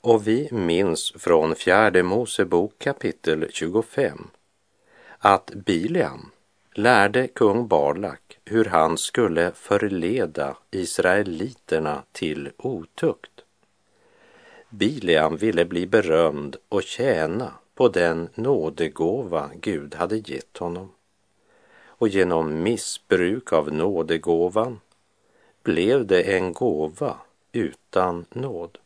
Och 0.00 0.28
vi 0.28 0.48
minns 0.52 1.12
från 1.18 1.54
fjärde 1.54 2.02
Mosebok 2.02 2.78
kapitel 2.78 3.46
25 3.50 4.30
att 5.18 5.50
Bileam 5.54 6.30
lärde 6.74 7.28
kung 7.28 7.68
Balak 7.68 8.38
hur 8.44 8.64
han 8.64 8.98
skulle 8.98 9.52
förleda 9.52 10.56
israeliterna 10.70 12.02
till 12.12 12.50
otukt. 12.56 13.29
Bileam 14.70 15.36
ville 15.36 15.64
bli 15.64 15.86
berömd 15.86 16.56
och 16.68 16.82
tjäna 16.82 17.52
på 17.74 17.88
den 17.88 18.28
nådegåva 18.34 19.50
Gud 19.60 19.94
hade 19.94 20.16
gett 20.16 20.56
honom. 20.56 20.92
Och 21.84 22.08
genom 22.08 22.62
missbruk 22.62 23.52
av 23.52 23.72
nådegåvan 23.72 24.80
blev 25.62 26.06
det 26.06 26.22
en 26.22 26.52
gåva 26.52 27.16
utan 27.52 28.24
nåd. 28.30 28.78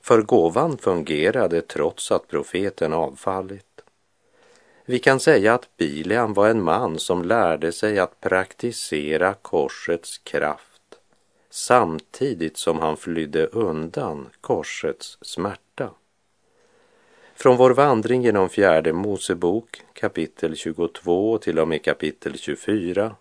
För 0.00 0.22
gåvan 0.22 0.78
fungerade 0.78 1.62
trots 1.62 2.12
att 2.12 2.28
profeten 2.28 2.92
avfallit. 2.92 3.80
Vi 4.84 4.98
kan 4.98 5.20
säga 5.20 5.54
att 5.54 5.76
Bileam 5.76 6.34
var 6.34 6.48
en 6.48 6.62
man 6.62 6.98
som 6.98 7.24
lärde 7.24 7.72
sig 7.72 7.98
att 7.98 8.20
praktisera 8.20 9.34
korsets 9.34 10.18
kraft 10.18 10.75
samtidigt 11.56 12.56
som 12.56 12.78
han 12.78 12.96
flydde 12.96 13.46
undan 13.46 14.28
korsets 14.40 15.18
smärta. 15.20 15.90
Från 17.34 17.56
vår 17.56 17.70
vandring 17.70 18.22
genom 18.22 18.48
fjärde 18.48 18.92
Mosebok 18.92 19.82
kapitel 19.92 20.56
22 20.56 21.38
till 21.38 21.58
och 21.58 21.68
med 21.68 21.84
kapitel 21.84 22.38
24 22.38 23.14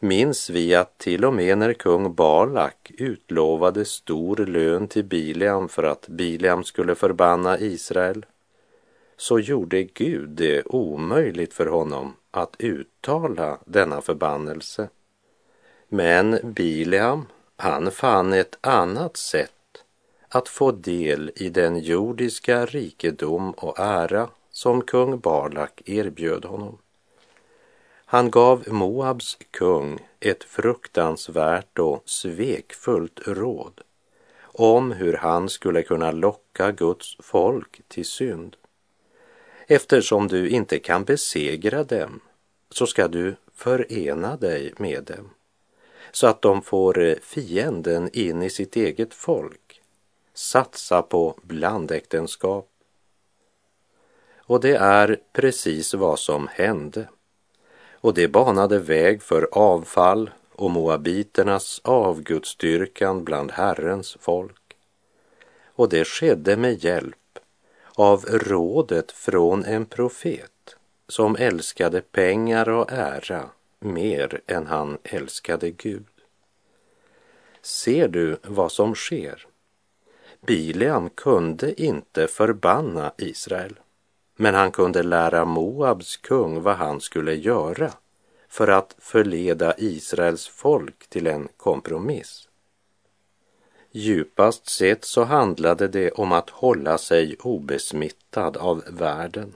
minns 0.00 0.50
vi 0.50 0.74
att 0.74 0.98
till 0.98 1.24
och 1.24 1.34
med 1.34 1.58
när 1.58 1.72
kung 1.72 2.14
Balak 2.14 2.90
utlovade 2.98 3.84
stor 3.84 4.36
lön 4.36 4.88
till 4.88 5.04
Bileam 5.04 5.68
för 5.68 5.82
att 5.82 6.08
Bileam 6.08 6.64
skulle 6.64 6.94
förbanna 6.94 7.58
Israel 7.58 8.26
så 9.16 9.38
gjorde 9.38 9.82
Gud 9.82 10.28
det 10.28 10.62
omöjligt 10.66 11.54
för 11.54 11.66
honom 11.66 12.14
att 12.30 12.56
uttala 12.58 13.58
denna 13.64 14.00
förbannelse. 14.00 14.88
Men 15.88 16.38
Bileam 16.42 17.26
han 17.60 17.90
fann 17.90 18.32
ett 18.32 18.58
annat 18.60 19.16
sätt 19.16 19.52
att 20.28 20.48
få 20.48 20.72
del 20.72 21.30
i 21.36 21.48
den 21.48 21.78
jordiska 21.78 22.66
rikedom 22.66 23.50
och 23.50 23.78
ära 23.78 24.28
som 24.50 24.82
kung 24.82 25.18
Barlak 25.18 25.82
erbjöd 25.84 26.44
honom. 26.44 26.78
Han 28.04 28.30
gav 28.30 28.64
Moabs 28.68 29.38
kung 29.50 29.98
ett 30.20 30.44
fruktansvärt 30.44 31.78
och 31.78 32.02
svekfullt 32.04 33.20
råd 33.26 33.80
om 34.42 34.92
hur 34.92 35.14
han 35.14 35.48
skulle 35.48 35.82
kunna 35.82 36.10
locka 36.10 36.72
Guds 36.72 37.16
folk 37.18 37.80
till 37.88 38.06
synd. 38.06 38.56
Eftersom 39.66 40.28
du 40.28 40.48
inte 40.48 40.78
kan 40.78 41.04
besegra 41.04 41.84
dem 41.84 42.20
så 42.70 42.86
ska 42.86 43.08
du 43.08 43.36
förena 43.54 44.36
dig 44.36 44.74
med 44.78 45.04
dem 45.04 45.30
så 46.12 46.26
att 46.26 46.42
de 46.42 46.62
får 46.62 46.98
eh, 46.98 47.14
fienden 47.22 48.10
in 48.12 48.42
i 48.42 48.50
sitt 48.50 48.76
eget 48.76 49.14
folk, 49.14 49.80
satsa 50.34 51.02
på 51.02 51.34
blandäktenskap. 51.42 52.68
Och 54.36 54.60
det 54.60 54.76
är 54.76 55.20
precis 55.32 55.94
vad 55.94 56.18
som 56.18 56.48
hände. 56.52 57.08
Och 58.00 58.14
det 58.14 58.28
banade 58.28 58.78
väg 58.78 59.22
för 59.22 59.48
avfall 59.52 60.30
och 60.52 60.70
moabiternas 60.70 61.80
avgudstyrkan 61.84 63.24
bland 63.24 63.50
Herrens 63.50 64.16
folk. 64.20 64.76
Och 65.66 65.88
det 65.88 66.04
skedde 66.04 66.56
med 66.56 66.84
hjälp 66.84 67.38
av 67.94 68.24
rådet 68.24 69.12
från 69.12 69.64
en 69.64 69.86
profet 69.86 70.76
som 71.08 71.36
älskade 71.36 72.00
pengar 72.00 72.68
och 72.68 72.92
ära 72.92 73.50
mer 73.78 74.40
än 74.46 74.66
han 74.66 74.98
älskade 75.02 75.70
Gud. 75.70 76.06
Ser 77.62 78.08
du 78.08 78.36
vad 78.42 78.72
som 78.72 78.94
sker? 78.94 79.46
Bileam 80.40 81.10
kunde 81.10 81.82
inte 81.82 82.26
förbanna 82.26 83.12
Israel, 83.18 83.78
men 84.36 84.54
han 84.54 84.72
kunde 84.72 85.02
lära 85.02 85.44
Moabs 85.44 86.16
kung 86.16 86.62
vad 86.62 86.76
han 86.76 87.00
skulle 87.00 87.34
göra 87.34 87.92
för 88.48 88.68
att 88.68 88.96
förleda 88.98 89.74
Israels 89.78 90.48
folk 90.48 91.08
till 91.08 91.26
en 91.26 91.48
kompromiss. 91.56 92.48
Djupast 93.90 94.68
sett 94.68 95.04
så 95.04 95.24
handlade 95.24 95.88
det 95.88 96.10
om 96.10 96.32
att 96.32 96.50
hålla 96.50 96.98
sig 96.98 97.36
obesmittad 97.40 98.56
av 98.56 98.84
världen 98.86 99.54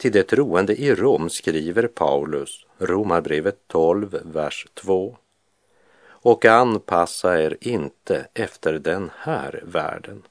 till 0.00 0.12
de 0.12 0.22
troende 0.22 0.80
i 0.80 0.94
Rom 0.94 1.30
skriver 1.30 1.86
Paulus, 1.86 2.66
Romarbrevet 2.80 3.58
12, 3.66 4.20
vers 4.22 4.66
2. 4.74 5.16
Och 6.02 6.44
anpassa 6.44 7.42
er 7.42 7.56
inte 7.60 8.26
efter 8.34 8.72
den 8.72 9.10
här 9.16 9.62
världen, 9.66 10.22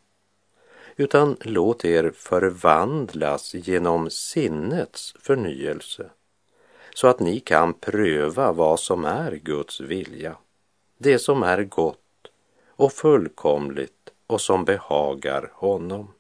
utan 0.95 1.38
låt 1.41 1.85
er 1.85 2.12
förvandlas 2.15 3.53
genom 3.53 4.09
sinnets 4.09 5.15
förnyelse, 5.19 6.09
så 6.93 7.07
att 7.07 7.19
ni 7.19 7.39
kan 7.39 7.73
pröva 7.73 8.51
vad 8.51 8.79
som 8.79 9.05
är 9.05 9.31
Guds 9.31 9.81
vilja, 9.81 10.35
det 10.97 11.19
som 11.19 11.43
är 11.43 11.63
gott 11.63 12.31
och 12.67 12.93
fullkomligt 12.93 14.09
och 14.27 14.41
som 14.41 14.65
behagar 14.65 15.51
honom. 15.53 16.13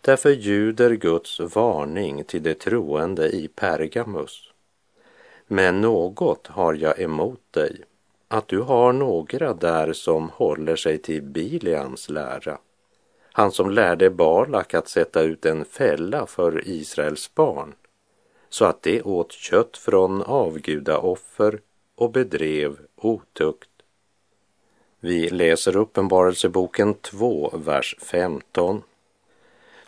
Därför 0.00 0.30
ljuder 0.30 0.90
Guds 0.94 1.40
varning 1.40 2.24
till 2.24 2.42
de 2.42 2.54
troende 2.54 3.28
i 3.28 3.48
Pergamus. 3.48 4.47
Men 5.50 5.80
något 5.80 6.46
har 6.46 6.74
jag 6.74 7.00
emot 7.00 7.40
dig, 7.50 7.80
att 8.28 8.48
du 8.48 8.60
har 8.60 8.92
några 8.92 9.54
där 9.54 9.92
som 9.92 10.30
håller 10.30 10.76
sig 10.76 10.98
till 10.98 11.22
Bileams 11.22 12.08
lära. 12.08 12.58
Han 13.32 13.52
som 13.52 13.70
lärde 13.70 14.10
Balak 14.10 14.74
att 14.74 14.88
sätta 14.88 15.22
ut 15.22 15.46
en 15.46 15.64
fälla 15.64 16.26
för 16.26 16.68
Israels 16.68 17.34
barn, 17.34 17.74
så 18.48 18.64
att 18.64 18.82
de 18.82 19.02
åt 19.02 19.32
kött 19.32 19.76
från 19.76 20.22
avgudaoffer 20.22 21.60
och 21.94 22.10
bedrev 22.10 22.78
otukt. 22.96 23.70
Vi 25.00 25.28
läser 25.28 25.76
Uppenbarelseboken 25.76 26.94
2, 26.94 27.50
vers 27.54 27.96
15 28.00 28.82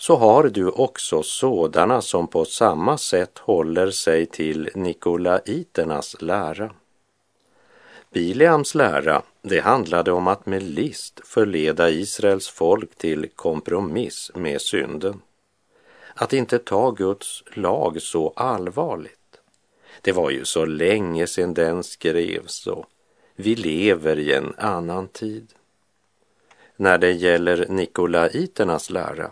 så 0.00 0.16
har 0.16 0.44
du 0.44 0.68
också 0.68 1.22
sådana 1.22 2.02
som 2.02 2.28
på 2.28 2.44
samma 2.44 2.98
sätt 2.98 3.38
håller 3.38 3.90
sig 3.90 4.26
till 4.26 4.70
nikolaiternas 4.74 6.16
lära. 6.22 6.70
Bileams 8.10 8.74
lära, 8.74 9.22
det 9.42 9.60
handlade 9.60 10.12
om 10.12 10.28
att 10.28 10.46
med 10.46 10.62
list 10.62 11.20
förleda 11.24 11.90
Israels 11.90 12.48
folk 12.48 12.96
till 12.96 13.28
kompromiss 13.34 14.30
med 14.34 14.60
synden. 14.60 15.20
Att 16.14 16.32
inte 16.32 16.58
ta 16.58 16.90
Guds 16.90 17.42
lag 17.54 18.02
så 18.02 18.32
allvarligt. 18.36 19.40
Det 20.00 20.12
var 20.12 20.30
ju 20.30 20.44
så 20.44 20.64
länge 20.64 21.26
sedan 21.26 21.54
den 21.54 21.84
skrevs 21.84 22.66
och 22.66 22.86
vi 23.36 23.54
lever 23.54 24.18
i 24.18 24.32
en 24.32 24.54
annan 24.58 25.08
tid. 25.08 25.52
När 26.76 26.98
det 26.98 27.12
gäller 27.12 27.66
nikolaiternas 27.68 28.90
lära 28.90 29.30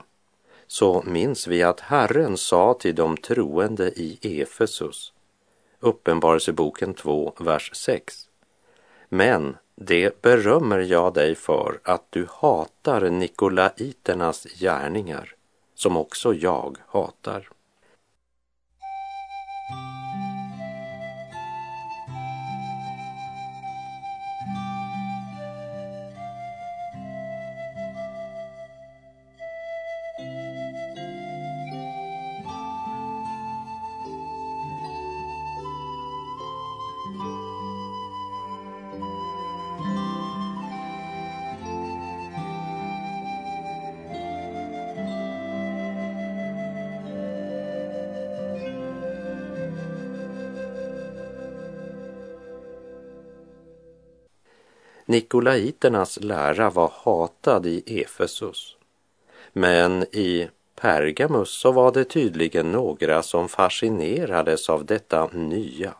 så 0.68 1.02
minns 1.06 1.46
vi 1.46 1.62
att 1.62 1.80
Herren 1.80 2.36
sa 2.36 2.74
till 2.74 2.94
de 2.94 3.16
troende 3.16 3.88
i 3.88 4.40
Efesus, 4.42 5.12
Uppenbarelseboken 5.80 6.94
2, 6.94 7.34
vers 7.38 7.70
6. 7.74 8.28
Men 9.08 9.56
det 9.74 10.22
berömmer 10.22 10.78
jag 10.78 11.14
dig 11.14 11.34
för 11.34 11.80
att 11.84 12.04
du 12.10 12.26
hatar 12.30 13.10
nikolaiternas 13.10 14.44
gärningar 14.44 15.34
som 15.74 15.96
också 15.96 16.34
jag 16.34 16.76
hatar. 16.86 17.48
Nikolaiternas 55.08 56.18
lära 56.20 56.70
var 56.70 56.92
hatad 56.94 57.66
i 57.66 58.02
Efesus. 58.02 58.76
Men 59.52 60.02
i 60.02 60.48
Pergamus 60.80 61.50
så 61.50 61.72
var 61.72 61.92
det 61.92 62.04
tydligen 62.04 62.72
några 62.72 63.22
som 63.22 63.48
fascinerades 63.48 64.68
av 64.70 64.84
detta 64.84 65.26
nya 65.32 65.94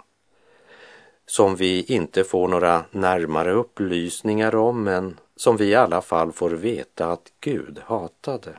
som 1.27 1.57
vi 1.57 1.83
inte 1.83 2.25
får 2.25 2.49
några 2.49 2.85
närmare 2.90 3.53
upplysningar 3.53 4.55
om 4.55 4.85
men 4.85 5.21
som 5.37 5.57
vi 5.57 5.64
i 5.64 5.75
alla 5.75 6.01
fall 6.01 6.33
får 6.33 6.51
veta 6.51 7.12
att 7.12 7.33
Gud 7.40 7.81
hatade. 7.85 8.59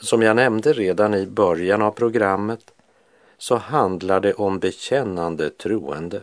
Som 0.00 0.22
jag 0.22 0.36
nämnde 0.36 0.72
redan 0.72 1.14
i 1.14 1.26
början 1.26 1.82
av 1.82 1.90
programmet 1.90 2.74
så 3.38 3.56
handlar 3.56 4.20
det 4.20 4.34
om 4.34 4.58
bekännande 4.58 5.50
troende 5.50 6.22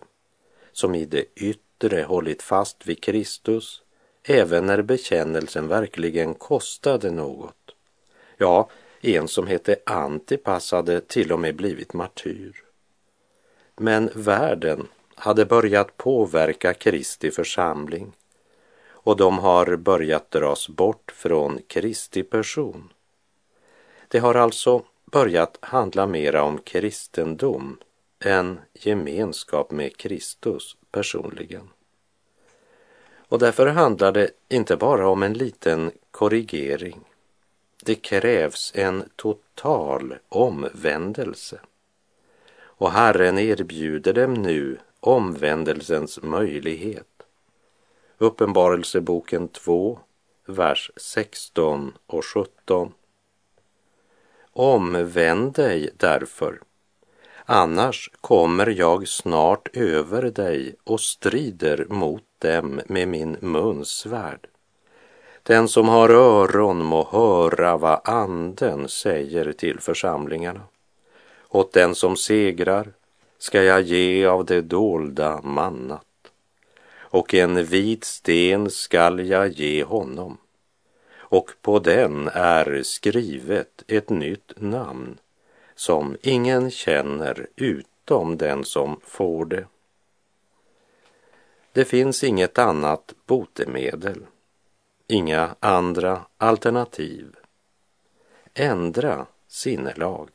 som 0.72 0.96
i 0.96 1.06
det 1.06 1.26
yttre 1.36 1.68
yttre 1.84 2.04
hållit 2.04 2.42
fast 2.42 2.88
vid 2.88 3.04
Kristus 3.04 3.82
även 4.24 4.65
när 4.65 4.82
bekännelsen 4.82 5.68
verkligen 5.68 6.34
kostade 6.34 7.12
något. 7.12 7.76
Ja, 8.38 8.70
en 9.02 9.28
som 9.28 9.48
hette 9.48 9.76
Antipas 9.86 10.72
hade 10.72 11.02
till 11.02 11.32
och 11.32 11.39
med 11.39 11.56
blivit 11.56 11.94
martyr. 11.94 12.63
Men 13.78 14.10
världen 14.15 14.88
hade 15.15 15.46
börjat 15.46 15.98
påverka 15.98 16.74
Kristi 16.74 17.32
församling 17.32 18.12
och 18.89 19.18
de 19.18 19.39
har 19.39 19.76
börjat 19.76 20.32
dras 20.32 20.70
bort 20.70 21.12
från 21.15 21.60
Kristi 21.68 22.24
person. 22.24 22.89
Det 24.08 24.20
har 24.20 24.36
alltså 24.36 24.84
börjat 25.06 25.58
handla 25.62 26.08
mera 26.08 26.44
om 26.44 26.58
kristendom 26.58 27.78
än 28.19 28.60
gemenskap 28.73 29.71
med 29.71 29.97
Kristus 29.97 30.77
personligen. 30.91 31.69
Och 33.29 33.39
därför 33.39 33.67
handlar 33.67 34.12
det 34.12 34.32
inte 34.49 34.77
bara 34.77 35.08
om 35.08 35.23
en 35.23 35.34
liten 35.34 35.91
korrigering. 36.12 36.99
Det 37.84 37.95
krävs 37.95 38.71
en 38.75 39.10
total 39.15 40.15
omvändelse. 40.29 41.60
Och 42.62 42.91
Herren 42.91 43.39
erbjuder 43.39 44.13
dem 44.13 44.34
nu 44.34 44.77
omvändelsens 44.99 46.21
möjlighet. 46.21 47.23
Uppenbarelseboken 48.17 49.47
2, 49.47 49.99
vers 50.45 50.91
16 50.97 51.93
och 52.05 52.25
17. 52.25 52.93
Omvänd 54.51 55.53
dig 55.53 55.89
därför 55.97 56.60
Annars 57.52 58.10
kommer 58.22 58.68
jag 58.68 59.08
snart 59.08 59.76
över 59.78 60.22
dig 60.22 60.76
och 60.84 61.02
strider 61.02 61.86
mot 61.90 62.24
dem 62.40 62.82
med 62.86 63.08
min 63.08 63.38
munsvärd. 63.42 64.48
Den 65.44 65.68
som 65.68 65.88
har 65.90 66.10
öron 66.10 66.86
må 66.86 67.08
höra 67.12 67.78
vad 67.78 68.02
anden 68.04 68.90
säger 68.90 69.52
till 69.52 69.80
församlingarna. 69.80 70.62
Åt 71.50 71.74
den 71.74 71.96
som 71.96 72.16
segrar 72.16 72.88
ska 73.38 73.64
jag 73.64 73.82
ge 73.82 74.26
av 74.26 74.46
det 74.46 74.62
dolda 74.62 75.42
mannat 75.42 76.32
och 76.94 77.34
en 77.34 77.66
vit 77.66 78.04
sten 78.04 78.70
skall 78.70 79.28
jag 79.28 79.48
ge 79.48 79.84
honom 79.84 80.38
och 81.18 81.52
på 81.62 81.80
den 81.80 82.30
är 82.34 82.82
skrivet 82.84 83.84
ett 83.88 84.10
nytt 84.10 84.54
namn 84.56 85.18
som 85.80 86.18
ingen 86.22 86.72
känner 86.72 87.48
utom 87.56 88.38
den 88.38 88.63
som 88.63 89.00
får 89.04 89.46
det. 89.46 89.65
Det 91.72 91.86
finns 91.86 92.24
inget 92.24 92.58
annat 92.58 93.13
botemedel, 93.26 94.26
inga 95.08 95.56
andra 95.60 96.22
alternativ. 96.38 97.36
Ändra 98.54 99.26
sinnelag. 99.48 100.30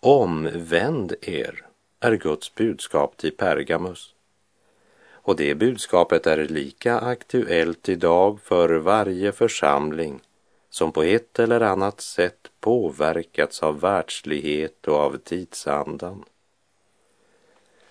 Omvänd 0.00 1.14
er, 1.20 1.66
är 2.00 2.14
Guds 2.14 2.54
budskap 2.54 3.16
till 3.16 3.36
Pergamus. 3.36 4.14
Och 5.10 5.36
det 5.36 5.54
budskapet 5.54 6.26
är 6.26 6.48
lika 6.48 6.98
aktuellt 6.98 7.88
idag 7.88 8.40
för 8.40 8.74
varje 8.74 9.32
församling 9.32 10.20
som 10.70 10.92
på 10.92 11.02
ett 11.02 11.38
eller 11.38 11.60
annat 11.60 12.00
sätt 12.00 12.50
påverkats 12.64 13.62
av 13.62 13.80
världslighet 13.80 14.88
och 14.88 14.94
av 14.94 15.16
tidsandan. 15.16 16.24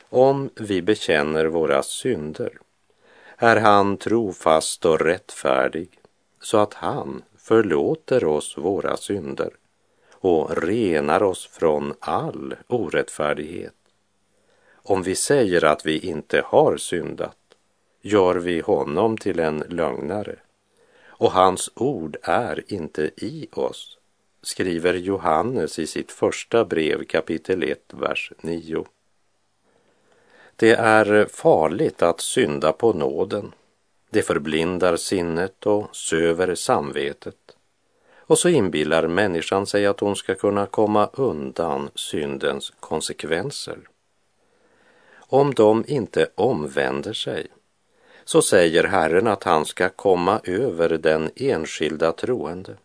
Om 0.10 0.50
vi 0.56 0.82
bekänner 0.82 1.46
våra 1.46 1.84
synder 1.84 2.58
är 3.38 3.56
han 3.56 3.98
trofast 3.98 4.86
och 4.86 5.00
rättfärdig 5.00 5.90
så 6.42 6.58
att 6.58 6.74
han 6.74 7.24
förlåter 7.38 8.26
oss 8.26 8.58
våra 8.58 8.98
synder 8.98 9.50
och 10.12 10.64
renar 10.64 11.24
oss 11.24 11.48
från 11.48 11.94
all 12.00 12.56
orättfärdighet. 12.68 13.76
Om 14.74 15.04
vi 15.04 15.16
säger 15.16 15.66
att 15.66 15.86
vi 15.86 16.00
inte 16.00 16.42
har 16.46 16.78
syndat 16.78 17.38
gör 18.02 18.36
vi 18.36 18.60
honom 18.60 19.18
till 19.18 19.40
en 19.40 19.64
lögnare 19.70 20.36
och 21.06 21.32
hans 21.32 21.72
ord 21.76 22.18
är 22.24 22.64
inte 22.68 23.12
i 23.18 23.48
oss, 23.52 23.98
skriver 24.44 24.94
Johannes 24.94 25.80
i 25.80 25.88
sitt 25.88 26.12
första 26.12 26.66
brev 26.66 27.04
kapitel 27.04 27.64
1, 27.64 27.80
vers 27.94 28.32
9. 28.42 28.86
Det 30.56 30.72
är 30.72 31.26
farligt 31.26 32.02
att 32.02 32.22
synda 32.22 32.74
på 32.74 32.94
nåden. 32.94 33.52
Det 34.10 34.22
förblindar 34.22 34.96
sinnet 34.96 35.66
och 35.66 35.96
söver 35.96 36.56
samvetet. 36.56 37.58
Och 38.18 38.40
så 38.40 38.50
inbillar 38.50 39.08
människan 39.08 39.66
sig 39.66 39.86
att 39.86 40.00
hon 40.00 40.16
ska 40.16 40.36
kunna 40.36 40.66
komma 40.66 41.10
undan 41.14 41.90
syndens 41.96 42.74
konsekvenser. 42.80 43.80
Om 45.18 45.54
de 45.54 45.84
inte 45.88 46.30
omvänder 46.36 47.14
sig 47.14 47.48
så 48.26 48.42
säger 48.42 48.84
Herren 48.84 49.28
att 49.28 49.44
han 49.44 49.66
ska 49.66 49.90
komma 49.90 50.42
över 50.44 50.90
den 50.90 51.30
enskilda 51.36 52.12
troende 52.12 52.78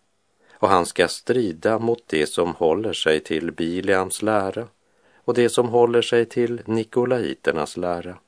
och 0.59 0.69
han 0.69 0.87
ska 0.87 1.09
strida 1.09 1.79
mot 1.79 2.03
det 2.07 2.27
som 2.27 2.55
håller 2.55 2.93
sig 2.93 3.21
till 3.21 3.53
Bileams 3.53 4.23
lära 4.23 4.67
och 5.25 5.35
det 5.35 5.49
som 5.49 5.69
håller 5.69 6.03
sig 6.03 6.25
till 6.25 6.61
Nikolaiternas 6.65 7.77
lära. 7.77 8.19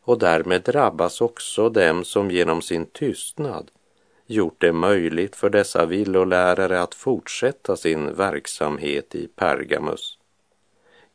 Och 0.00 0.18
därmed 0.18 0.62
drabbas 0.62 1.20
också 1.20 1.68
dem 1.68 2.04
som 2.04 2.30
genom 2.30 2.62
sin 2.62 2.86
tystnad 2.86 3.70
gjort 4.26 4.60
det 4.60 4.72
möjligt 4.72 5.36
för 5.36 5.50
dessa 5.50 5.86
villolärare 5.86 6.82
att 6.82 6.94
fortsätta 6.94 7.76
sin 7.76 8.14
verksamhet 8.14 9.14
i 9.14 9.26
Pergamus. 9.26 10.18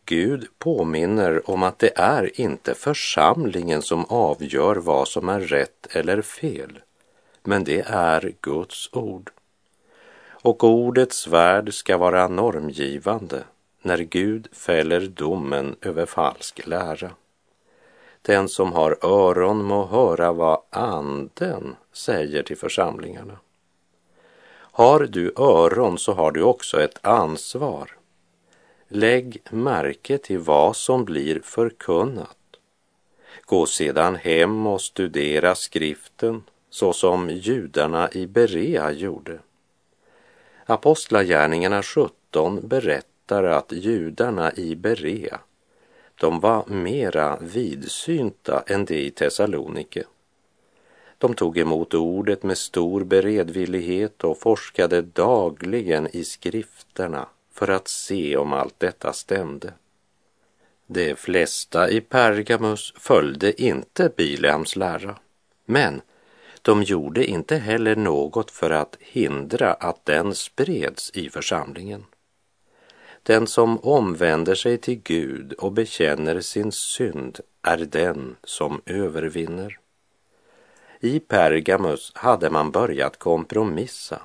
Gud 0.05 0.47
påminner 0.57 1.49
om 1.49 1.63
att 1.63 1.79
det 1.79 1.91
är 1.95 2.41
inte 2.41 2.73
församlingen 2.73 3.81
som 3.81 4.05
avgör 4.05 4.75
vad 4.75 5.07
som 5.07 5.29
är 5.29 5.39
rätt 5.39 5.87
eller 5.91 6.21
fel, 6.21 6.79
men 7.43 7.63
det 7.63 7.83
är 7.87 8.33
Guds 8.41 8.89
ord. 8.93 9.31
Och 10.41 10.63
ordets 10.63 11.27
värld 11.27 11.73
ska 11.73 11.97
vara 11.97 12.27
normgivande 12.27 13.43
när 13.81 13.97
Gud 13.97 14.47
fäller 14.51 15.01
domen 15.01 15.75
över 15.81 16.05
falsk 16.05 16.67
lära. 16.67 17.11
Den 18.21 18.49
som 18.49 18.73
har 18.73 18.97
öron 19.01 19.63
må 19.63 19.85
höra 19.85 20.31
vad 20.31 20.61
anden 20.69 21.75
säger 21.93 22.43
till 22.43 22.57
församlingarna. 22.57 23.37
Har 24.51 24.99
du 24.99 25.33
öron 25.37 25.97
så 25.97 26.13
har 26.13 26.31
du 26.31 26.41
också 26.41 26.81
ett 26.81 27.05
ansvar 27.05 27.99
Lägg 28.91 29.41
märke 29.51 30.17
till 30.17 30.39
vad 30.39 30.75
som 30.75 31.05
blir 31.05 31.39
förkunnat. 31.43 32.37
Gå 33.45 33.65
sedan 33.65 34.15
hem 34.15 34.67
och 34.67 34.81
studera 34.81 35.55
skriften 35.55 36.43
så 36.69 36.93
som 36.93 37.29
judarna 37.29 38.09
i 38.11 38.27
Berea 38.27 38.91
gjorde. 38.91 39.39
Apostlagärningarna 40.69 41.83
17 41.83 42.67
berättar 42.67 43.43
att 43.43 43.71
judarna 43.71 44.53
i 44.53 44.75
Berea, 44.75 45.39
de 46.15 46.39
var 46.39 46.65
mera 46.67 47.37
vidsynta 47.41 48.63
än 48.67 48.85
de 48.85 48.95
i 48.95 49.11
Thessalonike. 49.11 50.03
De 51.17 51.33
tog 51.33 51.57
emot 51.57 51.93
ordet 51.93 52.43
med 52.43 52.57
stor 52.57 53.03
beredvillighet 53.03 54.23
och 54.23 54.39
forskade 54.39 55.01
dagligen 55.01 56.07
i 56.11 56.23
skrifterna 56.23 57.27
för 57.53 57.67
att 57.67 57.87
se 57.87 58.37
om 58.37 58.53
allt 58.53 58.79
detta 58.79 59.13
stämde. 59.13 59.73
De 60.87 61.15
flesta 61.15 61.89
i 61.89 62.01
Pergamus 62.01 62.93
följde 62.97 63.61
inte 63.61 64.11
Bileams 64.17 64.75
lära, 64.75 65.15
men 65.65 66.01
de 66.61 66.83
gjorde 66.83 67.25
inte 67.25 67.55
heller 67.57 67.95
något 67.95 68.51
för 68.51 68.71
att 68.71 68.97
hindra 68.99 69.73
att 69.73 70.05
den 70.05 70.35
spreds 70.35 71.11
i 71.13 71.29
församlingen. 71.29 72.05
Den 73.23 73.47
som 73.47 73.79
omvänder 73.79 74.55
sig 74.55 74.77
till 74.77 75.01
Gud 75.03 75.53
och 75.53 75.71
bekänner 75.71 76.41
sin 76.41 76.71
synd 76.71 77.39
är 77.61 77.77
den 77.77 78.35
som 78.43 78.81
övervinner. 78.85 79.79
I 80.99 81.19
Pergamus 81.19 82.11
hade 82.15 82.49
man 82.49 82.71
börjat 82.71 83.19
kompromissa. 83.19 84.21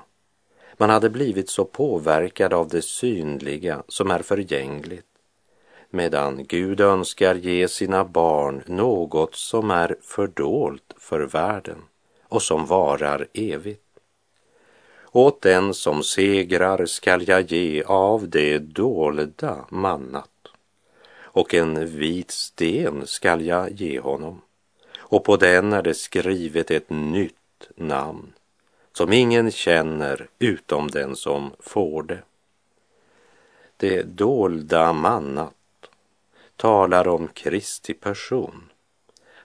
Man 0.77 0.89
hade 0.89 1.09
blivit 1.09 1.49
så 1.49 1.65
påverkad 1.65 2.53
av 2.53 2.67
det 2.67 2.81
synliga 2.81 3.83
som 3.87 4.11
är 4.11 4.21
förgängligt 4.21 5.05
medan 5.95 6.45
Gud 6.45 6.81
önskar 6.81 7.35
ge 7.35 7.67
sina 7.67 8.05
barn 8.05 8.63
något 8.65 9.35
som 9.35 9.71
är 9.71 9.95
fördolt 10.01 10.93
för 10.97 11.19
världen 11.19 11.77
och 12.35 12.41
som 12.41 12.65
varar 12.65 13.27
evigt. 13.33 13.81
Åt 15.11 15.41
den 15.41 15.73
som 15.73 16.03
segrar 16.03 16.85
skall 16.85 17.27
jag 17.27 17.51
ge 17.51 17.83
av 17.83 18.29
det 18.29 18.59
dolda 18.59 19.65
mannat 19.69 20.29
och 21.21 21.53
en 21.53 21.97
vit 21.97 22.31
sten 22.31 23.07
skall 23.07 23.45
jag 23.45 23.71
ge 23.71 23.99
honom 23.99 24.41
och 24.97 25.23
på 25.23 25.37
den 25.37 25.73
är 25.73 25.81
det 25.81 25.93
skrivet 25.93 26.71
ett 26.71 26.89
nytt 26.89 27.69
namn 27.75 28.33
som 28.93 29.13
ingen 29.13 29.51
känner 29.51 30.27
utom 30.39 30.91
den 30.91 31.15
som 31.15 31.51
får 31.59 32.03
det. 32.03 32.21
Det 33.77 34.03
dolda 34.03 34.93
mannat 34.93 35.53
talar 36.55 37.07
om 37.07 37.27
Kristi 37.27 37.93
person, 37.93 38.69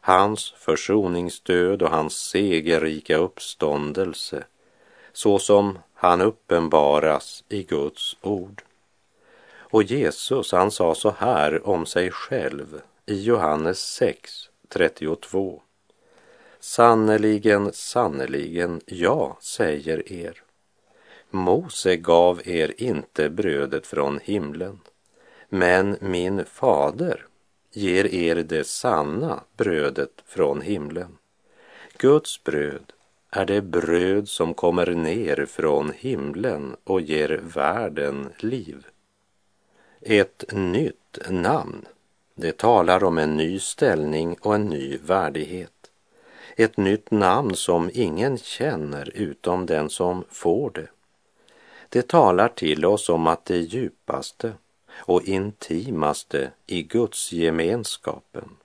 hans 0.00 0.54
försoningsdöd 0.56 1.82
och 1.82 1.90
hans 1.90 2.14
segerrika 2.14 3.16
uppståndelse 3.16 4.44
så 5.12 5.38
som 5.38 5.78
han 5.94 6.20
uppenbaras 6.20 7.44
i 7.48 7.62
Guds 7.62 8.16
ord. 8.20 8.62
Och 9.52 9.82
Jesus, 9.82 10.52
han 10.52 10.70
sa 10.70 10.94
så 10.94 11.14
här 11.18 11.68
om 11.68 11.86
sig 11.86 12.10
själv 12.10 12.80
i 13.06 13.22
Johannes 13.22 13.80
6, 13.80 14.50
32. 14.68 15.62
Sannerligen, 16.60 17.72
sannerligen, 17.72 18.80
jag 18.86 19.36
säger 19.40 20.12
er. 20.12 20.42
Mose 21.30 21.96
gav 21.96 22.48
er 22.48 22.74
inte 22.82 23.30
brödet 23.30 23.86
från 23.86 24.20
himlen, 24.22 24.80
men 25.48 25.96
min 26.00 26.44
fader 26.44 27.26
ger 27.72 28.14
er 28.14 28.34
det 28.34 28.66
sanna 28.66 29.40
brödet 29.56 30.22
från 30.26 30.60
himlen. 30.60 31.18
Guds 31.96 32.44
bröd 32.44 32.92
är 33.30 33.46
det 33.46 33.62
bröd 33.62 34.28
som 34.28 34.54
kommer 34.54 34.86
ner 34.86 35.46
från 35.46 35.92
himlen 35.96 36.76
och 36.84 37.00
ger 37.00 37.40
världen 37.42 38.28
liv. 38.38 38.86
Ett 40.00 40.44
nytt 40.52 41.18
namn, 41.28 41.86
det 42.34 42.56
talar 42.56 43.04
om 43.04 43.18
en 43.18 43.36
ny 43.36 43.58
ställning 43.58 44.36
och 44.40 44.54
en 44.54 44.64
ny 44.64 44.96
värdighet. 44.96 45.90
Ett 46.56 46.76
nytt 46.76 47.10
namn 47.10 47.54
som 47.54 47.90
ingen 47.94 48.38
känner 48.38 49.10
utom 49.14 49.66
den 49.66 49.90
som 49.90 50.24
får 50.28 50.70
det. 50.70 50.88
Det 51.88 52.08
talar 52.08 52.48
till 52.48 52.84
oss 52.84 53.08
om 53.08 53.26
att 53.26 53.44
det 53.44 53.58
djupaste 53.58 54.52
och 55.00 55.22
intimaste 55.22 56.50
i 56.66 56.82
Guds 56.82 57.32
gemenskapen 57.32 58.56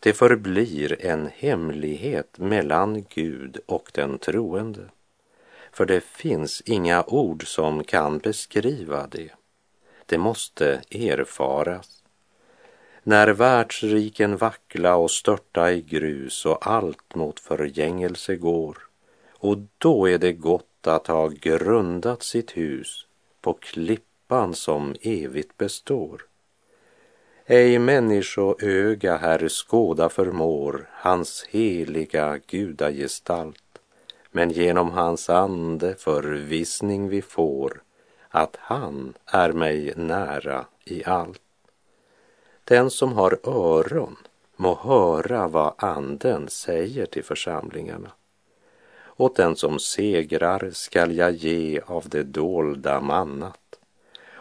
det 0.00 0.12
förblir 0.12 1.04
en 1.06 1.30
hemlighet 1.36 2.38
mellan 2.38 3.04
Gud 3.08 3.58
och 3.66 3.90
den 3.94 4.18
troende. 4.18 4.88
För 5.72 5.86
det 5.86 6.04
finns 6.04 6.60
inga 6.60 7.04
ord 7.04 7.46
som 7.46 7.84
kan 7.84 8.18
beskriva 8.18 9.06
det. 9.06 9.30
Det 10.06 10.18
måste 10.18 10.82
erfaras. 10.90 12.02
När 13.02 13.28
världsriken 13.28 14.36
vackla 14.36 14.96
och 14.96 15.10
störta 15.10 15.72
i 15.72 15.82
grus 15.82 16.46
och 16.46 16.66
allt 16.66 17.14
mot 17.14 17.40
förgängelse 17.40 18.36
går 18.36 18.78
och 19.30 19.56
då 19.78 20.08
är 20.08 20.18
det 20.18 20.32
gott 20.32 20.86
att 20.86 21.06
ha 21.06 21.28
grundat 21.28 22.22
sitt 22.22 22.56
hus 22.56 23.06
på 23.40 23.52
lampan 24.32 24.54
som 24.54 24.94
evigt 25.02 25.58
består 25.58 26.22
ej 27.46 27.78
människoöga 27.78 29.16
här 29.16 29.48
skåda 29.48 30.08
förmår 30.08 30.88
hans 30.90 31.46
heliga 31.50 32.38
gudagestalt, 32.46 33.78
men 34.30 34.50
genom 34.50 34.90
hans 34.90 35.30
ande 35.30 35.94
förvissning 35.94 37.08
vi 37.08 37.22
får 37.22 37.82
att 38.30 38.56
han 38.60 39.14
är 39.26 39.52
mig 39.52 39.92
nära 39.96 40.66
i 40.84 41.04
allt. 41.04 41.42
Den 42.64 42.90
som 42.90 43.12
har 43.12 43.38
öron 43.44 44.16
må 44.56 44.74
höra 44.74 45.48
vad 45.48 45.74
anden 45.76 46.48
säger 46.48 47.06
till 47.06 47.24
församlingarna. 47.24 48.10
Åt 49.16 49.36
den 49.36 49.56
som 49.56 49.78
segrar 49.78 50.70
skall 50.72 51.16
jag 51.16 51.32
ge 51.32 51.80
av 51.86 52.08
det 52.08 52.22
dolda 52.22 53.00
mannat 53.00 53.61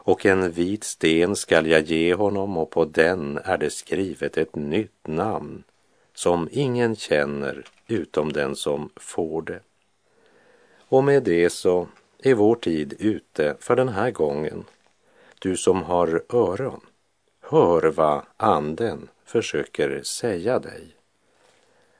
och 0.03 0.25
en 0.25 0.51
vit 0.51 0.83
sten 0.83 1.35
skall 1.35 1.67
jag 1.67 1.81
ge 1.81 2.13
honom 2.13 2.57
och 2.57 2.69
på 2.69 2.85
den 2.85 3.37
är 3.43 3.57
det 3.57 3.69
skrivet 3.69 4.37
ett 4.37 4.55
nytt 4.55 5.07
namn 5.07 5.63
som 6.13 6.49
ingen 6.51 6.95
känner 6.95 7.63
utom 7.87 8.33
den 8.33 8.55
som 8.55 8.89
får 8.95 9.41
det. 9.41 9.59
Och 10.79 11.03
med 11.03 11.23
det 11.23 11.49
så 11.49 11.87
är 12.19 12.33
vår 12.33 12.55
tid 12.55 12.93
ute 12.99 13.55
för 13.59 13.75
den 13.75 13.89
här 13.89 14.11
gången. 14.11 14.63
Du 15.39 15.57
som 15.57 15.83
har 15.83 16.23
öron, 16.29 16.81
hör 17.41 17.83
vad 17.91 18.21
anden 18.37 19.09
försöker 19.25 20.03
säga 20.03 20.59
dig. 20.59 20.95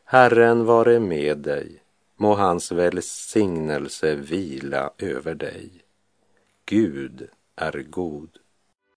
Herren 0.03 0.65
vare 0.65 0.99
med 0.99 1.37
dig, 1.37 1.81
må 2.15 2.35
hans 2.35 2.71
välsignelse 2.71 4.15
vila 4.15 4.91
över 4.97 5.35
dig. 5.35 5.69
Gud 6.65 7.29
är 7.62 7.84
god. 7.84 8.40